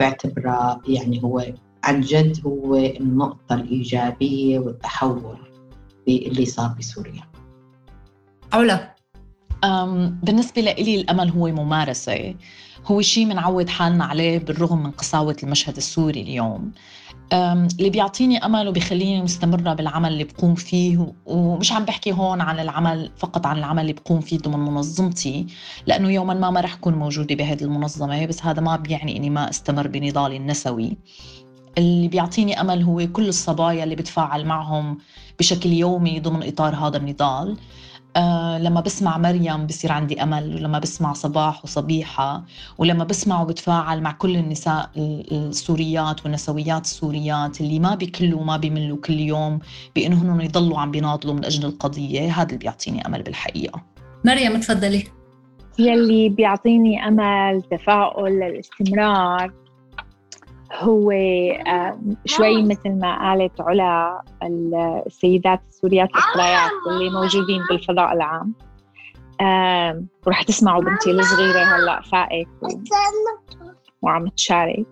بعتبرها 0.00 0.80
يعني 0.88 1.22
هو 1.24 1.44
عن 1.84 2.00
جد 2.00 2.46
هو 2.46 2.76
النقطة 2.76 3.54
الإيجابية 3.54 4.58
والتحول. 4.58 5.36
اللي 6.08 6.46
صار 6.46 6.74
بسوريا. 6.78 7.22
علا 8.52 8.96
بالنسبة 10.22 10.62
لي 10.62 11.00
الأمل 11.00 11.30
هو 11.30 11.48
ممارسة. 11.48 12.34
هو 12.86 13.00
شيء 13.00 13.26
منعود 13.26 13.68
حالنا 13.68 14.04
عليه 14.04 14.38
بالرغم 14.38 14.82
من 14.82 14.90
قساوة 14.90 15.36
المشهد 15.42 15.76
السوري 15.76 16.22
اليوم. 16.22 16.72
اللي 17.32 17.90
بيعطيني 17.90 18.44
أمل 18.44 18.68
وبيخليني 18.68 19.22
مستمرة 19.22 19.74
بالعمل 19.74 20.12
اللي 20.12 20.24
بقوم 20.24 20.54
فيه 20.54 21.14
ومش 21.26 21.72
عم 21.72 21.84
بحكي 21.84 22.12
هون 22.12 22.40
عن 22.40 22.60
العمل 22.60 23.10
فقط 23.16 23.46
عن 23.46 23.58
العمل 23.58 23.82
اللي 23.82 23.92
بقوم 23.92 24.20
فيه 24.20 24.38
ضمن 24.38 24.58
منظمتي 24.58 25.46
لأنه 25.86 26.10
يوما 26.10 26.34
ما 26.34 26.50
ما 26.50 26.60
رح 26.60 26.74
أكون 26.74 26.94
موجودة 26.94 27.34
بهذه 27.34 27.62
المنظمة 27.62 28.26
بس 28.26 28.42
هذا 28.44 28.60
ما 28.60 28.76
بيعني 28.76 29.16
إني 29.16 29.30
ما 29.30 29.50
أستمر 29.50 29.88
بنضالي 29.88 30.36
النسوي. 30.36 30.96
اللي 31.78 32.08
بيعطيني 32.08 32.60
أمل 32.60 32.82
هو 32.82 33.06
كل 33.12 33.28
الصبايا 33.28 33.84
اللي 33.84 33.94
بتفاعل 33.94 34.46
معهم 34.46 34.98
بشكل 35.38 35.72
يومي 35.72 36.20
ضمن 36.20 36.48
إطار 36.48 36.74
هذا 36.74 36.96
النضال. 36.96 37.56
آه 38.16 38.58
لما 38.58 38.80
بسمع 38.80 39.18
مريم 39.18 39.66
بصير 39.66 39.92
عندي 39.92 40.22
أمل 40.22 40.54
ولما 40.54 40.78
بسمع 40.78 41.12
صباح 41.12 41.64
وصبيحة 41.64 42.44
ولما 42.78 43.04
بسمع 43.04 43.42
وبتفاعل 43.42 44.00
مع 44.00 44.12
كل 44.12 44.36
النساء 44.36 44.90
السوريات 45.32 46.24
والنسويات 46.24 46.84
السوريات 46.84 47.60
اللي 47.60 47.78
ما 47.78 47.94
بيكلوا 47.94 48.40
وما 48.40 48.56
بيملوا 48.56 48.96
كل 48.96 49.20
يوم 49.20 49.58
بأنهم 49.94 50.40
يضلوا 50.40 50.78
عم 50.78 50.90
بيناضلوا 50.90 51.34
من 51.34 51.44
أجل 51.44 51.64
القضية 51.64 52.32
هذا 52.32 52.46
اللي 52.46 52.58
بيعطيني 52.58 53.06
أمل 53.06 53.22
بالحقيقة. 53.22 53.82
مريم 54.24 54.60
تفضلي. 54.60 55.04
يلي 55.78 56.28
بيعطيني 56.28 57.08
أمل 57.08 57.62
تفاؤل 57.70 58.32
للاستمرار 58.32 59.65
هو 60.72 61.10
شوي 62.24 62.62
مثل 62.62 62.98
ما 62.98 63.28
قالت 63.28 63.60
علا 63.60 64.22
السيدات 65.06 65.60
السوريات 65.68 66.08
الخلايات 66.08 66.70
اللي 66.90 67.10
موجودين 67.10 67.60
بالفضاء 67.70 68.12
العام. 68.12 68.54
ورح 70.26 70.42
تسمعوا 70.42 70.82
بنتي 70.82 71.10
الصغيرة 71.10 71.58
هلا 71.58 72.00
فائت 72.00 72.48
وعم 74.02 74.28
تشارك. 74.28 74.86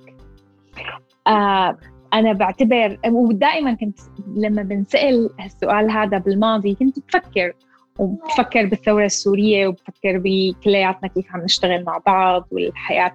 أنا 2.14 2.32
بعتبر 2.32 2.98
ودائما 3.08 3.74
كنت 3.74 3.98
لما 4.36 4.62
بنسأل 4.62 5.30
السؤال 5.44 5.90
هذا 5.90 6.18
بالماضي 6.18 6.74
كنت 6.74 6.98
بفكر 6.98 7.52
وبفكر 7.98 8.66
بالثورة 8.66 9.04
السورية 9.04 9.66
وبفكر 9.66 10.20
بكلياتنا 10.24 11.08
كيف 11.08 11.26
عم 11.30 11.44
نشتغل 11.44 11.84
مع 11.84 11.98
بعض 12.06 12.48
والحياة 12.50 13.14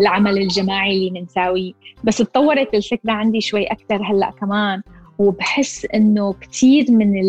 العمل 0.00 0.38
الجماعي 0.38 0.92
اللي 0.92 1.20
بنساويه 1.20 1.72
بس 2.04 2.18
تطورت 2.18 2.74
الفكرة 2.74 3.12
عندي 3.12 3.40
شوي 3.40 3.64
أكثر 3.64 4.02
هلأ 4.04 4.30
كمان 4.30 4.82
وبحس 5.18 5.86
إنه 5.94 6.32
كثير 6.32 6.86
من 6.88 7.20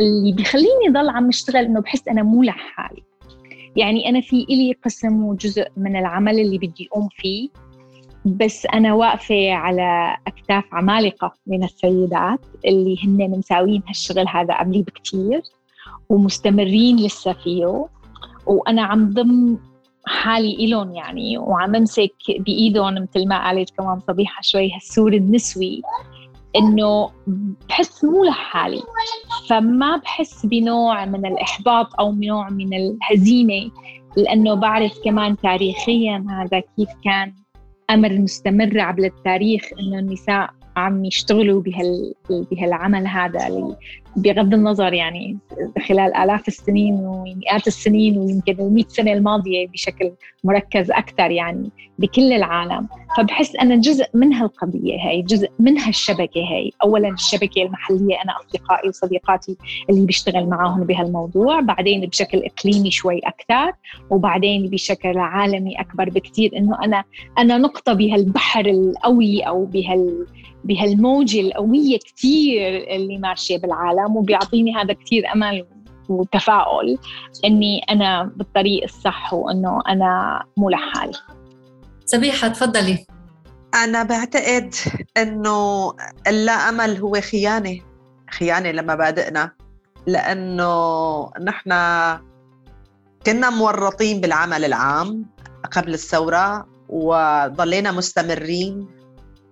اللي 0.00 0.32
بيخليني 0.32 0.88
ضل 0.90 1.08
عم 1.08 1.28
أشتغل 1.28 1.64
إنه 1.64 1.80
بحس 1.80 2.08
أنا 2.08 2.22
مو 2.22 2.42
لحالي. 2.42 3.02
يعني 3.76 4.08
أنا 4.08 4.20
في 4.20 4.46
إلي 4.50 4.76
قسم 4.84 5.24
وجزء 5.24 5.68
من 5.76 5.96
العمل 5.96 6.40
اللي 6.40 6.58
بدي 6.58 6.88
أقوم 6.92 7.08
فيه. 7.16 7.48
بس 8.24 8.66
أنا 8.66 8.94
واقفة 8.94 9.52
على 9.52 10.16
أكتاف 10.26 10.64
عمالقة 10.72 11.32
من 11.46 11.64
السيدات 11.64 12.40
اللي 12.64 12.96
هن 13.04 13.30
مساويين 13.30 13.82
هالشغل 13.88 14.28
هذا 14.28 14.54
قبلي 14.54 14.82
بكتير 14.82 15.42
ومستمرين 16.08 16.96
لسه 16.96 17.32
فيه. 17.32 17.86
وأنا 18.46 18.82
عم 18.82 19.10
ضم 19.10 19.58
حالي 20.06 20.54
إلهم 20.54 20.94
يعني 20.94 21.38
وعم 21.38 21.76
أمسك 21.76 22.14
بإيدهم 22.38 22.94
مثل 22.94 23.28
ما 23.28 23.46
قالت 23.46 23.70
كمان 23.70 24.00
صبيحة 24.08 24.42
شوي 24.42 24.74
هالسور 24.74 25.12
النسوي 25.12 25.82
إنه 26.56 27.10
بحس 27.68 28.04
مو 28.04 28.24
لحالي. 28.24 28.82
فما 29.48 29.96
بحس 29.96 30.46
بنوع 30.46 31.04
من 31.04 31.26
الإحباط 31.26 32.00
أو 32.00 32.12
نوع 32.12 32.48
من 32.48 32.74
الهزيمة 32.74 33.70
لأنه 34.16 34.54
بعرف 34.54 34.92
كمان 35.04 35.36
تاريخيا 35.36 36.24
هذا 36.30 36.60
كيف 36.60 36.88
كان. 37.04 37.34
أمر 37.90 38.18
مستمر 38.18 38.80
عبر 38.80 39.04
التاريخ 39.04 39.62
إنه 39.80 39.98
النساء 39.98 40.50
عم 40.76 41.04
يشتغلوا 41.04 41.62
بهال 41.62 42.14
بهالعمل 42.30 43.06
هذا 43.06 43.46
بغض 44.16 44.54
النظر 44.54 44.92
يعني 44.92 45.38
خلال 45.88 46.16
آلاف 46.16 46.48
السنين 46.48 46.94
ومئات 46.94 47.66
السنين 47.66 48.18
ويمكن 48.18 48.60
المئة 48.60 48.88
سنة 48.88 49.12
الماضية 49.12 49.68
بشكل 49.68 50.12
مركز 50.44 50.90
أكثر 50.90 51.30
يعني 51.30 51.70
بكل 51.98 52.32
العالم. 52.32 52.88
فبحس 53.16 53.56
أنا 53.56 53.76
جزء 53.76 54.04
من 54.14 54.32
هالقضية 54.32 55.08
هاي 55.08 55.22
جزء 55.22 55.48
من 55.58 55.78
هالشبكة 55.78 56.40
هاي 56.40 56.72
أولا 56.82 57.08
الشبكة 57.08 57.62
المحلية 57.62 58.22
أنا 58.24 58.34
أصدقائي 58.40 58.88
وصديقاتي 58.88 59.56
اللي 59.90 60.06
بيشتغل 60.06 60.46
معاهم 60.46 60.84
بهالموضوع 60.84 61.60
بعدين 61.60 62.00
بشكل 62.00 62.38
إقليمي 62.38 62.90
شوي 62.90 63.18
أكثر 63.18 63.72
وبعدين 64.10 64.70
بشكل 64.70 65.18
عالمي 65.18 65.80
أكبر 65.80 66.10
بكثير 66.10 66.56
إنه 66.56 66.84
أنا 66.84 67.04
أنا 67.38 67.58
نقطة 67.58 67.92
بهالبحر 67.92 68.66
القوي 68.66 69.40
أو 69.40 69.64
بهال 69.64 70.26
بهالموجة 70.64 71.40
القوية 71.40 71.98
كثير 71.98 72.76
اللي 72.96 73.18
ماشية 73.18 73.58
بالعالم. 73.58 73.97
وبيعطيني 74.06 74.74
هذا 74.76 74.92
كثير 74.92 75.22
أمل 75.34 75.66
وتفاؤل 76.08 76.98
إني 77.44 77.80
أنا 77.90 78.32
بالطريق 78.36 78.82
الصح 78.82 79.34
وإنه 79.34 79.82
أنا 79.88 80.42
مو 80.56 80.70
لحالي. 80.70 81.12
سبيحة 82.04 82.48
تفضلي. 82.48 83.06
أنا 83.74 84.02
بعتقد 84.02 84.74
إنه 85.16 85.92
اللا 86.26 86.52
أمل 86.52 86.96
هو 86.96 87.20
خيانة. 87.20 87.80
خيانة 88.30 88.70
لمبادئنا 88.70 89.50
لأنه 90.06 91.30
نحن 91.42 91.70
كنا 93.26 93.50
مورطين 93.50 94.20
بالعمل 94.20 94.64
العام 94.64 95.26
قبل 95.72 95.94
الثورة 95.94 96.66
وضلينا 96.88 97.92
مستمرين. 97.92 98.88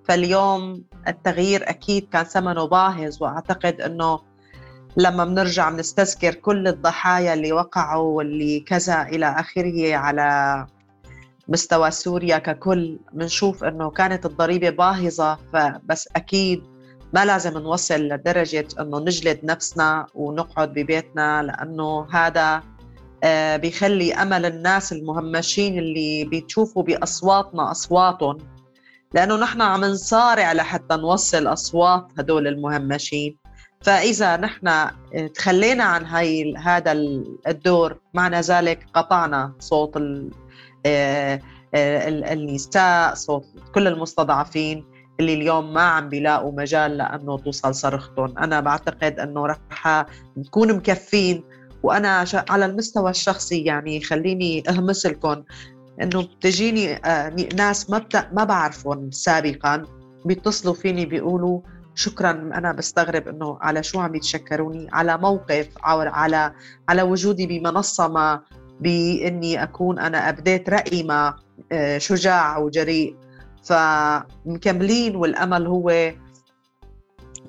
فاليوم 0.08 0.84
التغيير 1.08 1.70
أكيد 1.70 2.08
كان 2.08 2.24
ثمنه 2.24 2.64
باهظ 2.64 3.22
وأعتقد 3.22 3.80
أنه 3.80 4.18
لما 4.96 5.24
بنرجع 5.24 5.70
بنستذكر 5.70 6.34
كل 6.34 6.68
الضحايا 6.68 7.34
اللي 7.34 7.52
وقعوا 7.52 8.16
واللي 8.16 8.60
كذا 8.60 9.02
إلى 9.02 9.26
آخره 9.26 9.96
على 9.96 10.66
مستوى 11.48 11.90
سوريا 11.90 12.38
ككل 12.38 12.98
بنشوف 13.12 13.64
أنه 13.64 13.90
كانت 13.90 14.26
الضريبة 14.26 14.70
باهظة 14.70 15.38
فبس 15.52 16.08
أكيد 16.16 16.62
ما 17.14 17.24
لازم 17.24 17.58
نوصل 17.58 17.94
لدرجة 17.94 18.68
أنه 18.80 18.98
نجلد 19.00 19.40
نفسنا 19.44 20.06
ونقعد 20.14 20.72
ببيتنا 20.72 21.42
لأنه 21.42 22.06
هذا 22.10 22.62
آه، 23.24 23.56
بيخلي 23.56 24.14
أمل 24.14 24.46
الناس 24.46 24.92
المهمشين 24.92 25.78
اللي 25.78 26.24
بتشوفوا 26.24 26.82
بأصواتنا 26.82 27.70
أصواتهم 27.70 28.38
لأنه 29.14 29.36
نحن 29.36 29.62
عم 29.62 29.84
نصارع 29.84 30.52
لحتى 30.52 30.96
نوصل 30.96 31.46
أصوات 31.46 32.06
هدول 32.18 32.46
المهمشين. 32.46 33.36
فإذا 33.86 34.36
نحن 34.36 34.90
تخلينا 35.34 35.84
عن 35.84 36.06
هاي 36.06 36.54
هذا 36.56 36.92
الدور 37.48 37.98
معنى 38.14 38.40
ذلك 38.40 38.86
قطعنا 38.94 39.52
صوت 39.58 39.96
آه، 40.86 41.40
آه، 41.74 42.08
النساء 42.08 43.14
صوت 43.14 43.44
كل 43.74 43.86
المستضعفين 43.86 44.84
اللي 45.20 45.34
اليوم 45.34 45.74
ما 45.74 45.80
عم 45.82 46.08
بيلاقوا 46.08 46.52
مجال 46.52 46.96
لأنه 46.96 47.38
توصل 47.38 47.74
صرختهم، 47.74 48.38
أنا 48.38 48.60
بعتقد 48.60 49.20
إنه 49.20 49.46
رح 49.46 50.06
نكون 50.36 50.72
مكفين 50.72 51.44
وأنا 51.82 52.24
على 52.50 52.66
المستوى 52.66 53.10
الشخصي 53.10 53.62
يعني 53.62 54.00
خليني 54.00 54.62
أهمس 54.68 55.06
لكم 55.06 55.42
إنه 56.02 56.22
بتجيني 56.22 56.94
آه، 56.94 57.36
ناس 57.54 57.90
ما. 57.90 58.04
ما 58.32 58.44
بعرفهم 58.44 59.10
سابقا 59.10 59.82
بيتصلوا 60.24 60.74
فيني 60.74 61.06
بيقولوا 61.06 61.60
شكرا. 61.96 62.30
أنا 62.30 62.72
بستغرب 62.72 63.28
إنه 63.28 63.58
على 63.60 63.82
شو 63.82 64.00
عم 64.00 64.14
يتشكروني؟ 64.14 64.88
على 64.92 65.18
موقف 65.18 65.68
أو 65.78 66.00
على 66.00 66.52
على 66.88 67.02
وجودي 67.02 67.46
بمنصة 67.46 68.08
ما 68.08 68.42
بإني 68.80 69.62
أكون 69.62 69.98
أنا 69.98 70.28
ابديت 70.28 70.70
رأيي 70.70 71.02
ما 71.02 71.36
شجاع 71.98 72.58
وجريء 72.58 73.16
فمكملين 73.64 75.16
والأمل 75.16 75.66
هو 75.66 76.12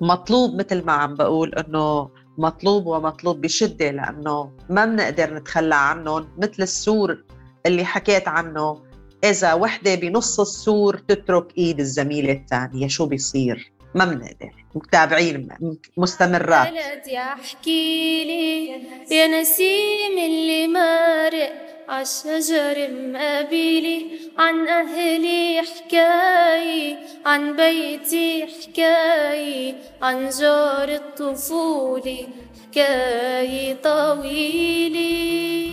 مطلوب 0.00 0.54
مثل 0.54 0.84
ما 0.84 0.92
عم 0.92 1.14
بقول 1.14 1.54
إنه 1.54 2.10
مطلوب 2.38 2.86
ومطلوب 2.86 3.40
بشدة 3.40 3.90
لأنه 3.90 4.52
ما 4.70 4.84
بنقدر 4.84 5.34
نتخلى 5.34 5.74
عنهم 5.74 6.28
مثل 6.38 6.62
السور 6.62 7.24
اللي 7.66 7.84
حكيت 7.84 8.28
عنه. 8.28 8.82
إذا 9.24 9.54
وحدة 9.54 9.94
بنص 9.94 10.40
السور 10.40 10.96
تترك 10.96 11.58
إيد 11.58 11.80
الزميلة 11.80 12.32
الثانية 12.32 12.88
شو 12.88 13.06
بيصير؟ 13.06 13.72
ما 13.94 14.04
بنقدر 14.04 14.52
متابعين 14.74 15.48
مستمرات. 15.96 16.68
يا 17.08 17.22
احكي 17.32 18.24
لي 18.24 18.68
يا 19.16 19.26
نسيم 19.40 20.18
اللي 20.18 20.66
مارق 20.68 21.52
عالشجر 21.88 22.88
مقابلي 22.90 24.06
عن 24.38 24.68
أهلي 24.68 25.62
حكاي 25.62 26.96
عن 27.26 27.56
بيتي 27.56 28.46
حكاي 28.46 29.74
عن 30.02 30.28
جار 30.28 30.88
الطفولة 30.88 32.26
حكاية 32.70 33.74
طويلة 33.74 35.72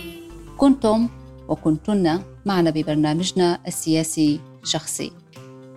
كنتم 0.58 1.08
وكنتن 1.48 2.22
معنا 2.46 2.70
ببرنامجنا 2.70 3.58
السياسي 3.66 4.40
شخصي 4.64 5.12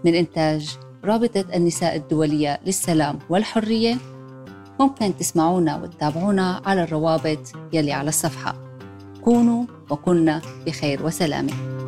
من 0.06 0.15
إنتاج 0.15 0.78
رابطة 1.06 1.46
النساء 1.56 1.96
الدولية 1.96 2.60
للسلام 2.66 3.20
والحرية. 3.30 3.98
ممكن 4.80 5.18
تسمعونا 5.18 5.76
وتتابعونا 5.76 6.62
على 6.66 6.84
الروابط 6.84 7.40
يلي 7.74 7.94
على 7.94 8.10
الصفحة. 8.10 8.56
كونوا 9.22 9.66
وكنا 9.90 10.42
بخير 10.66 11.06
وسلامة. 11.06 11.79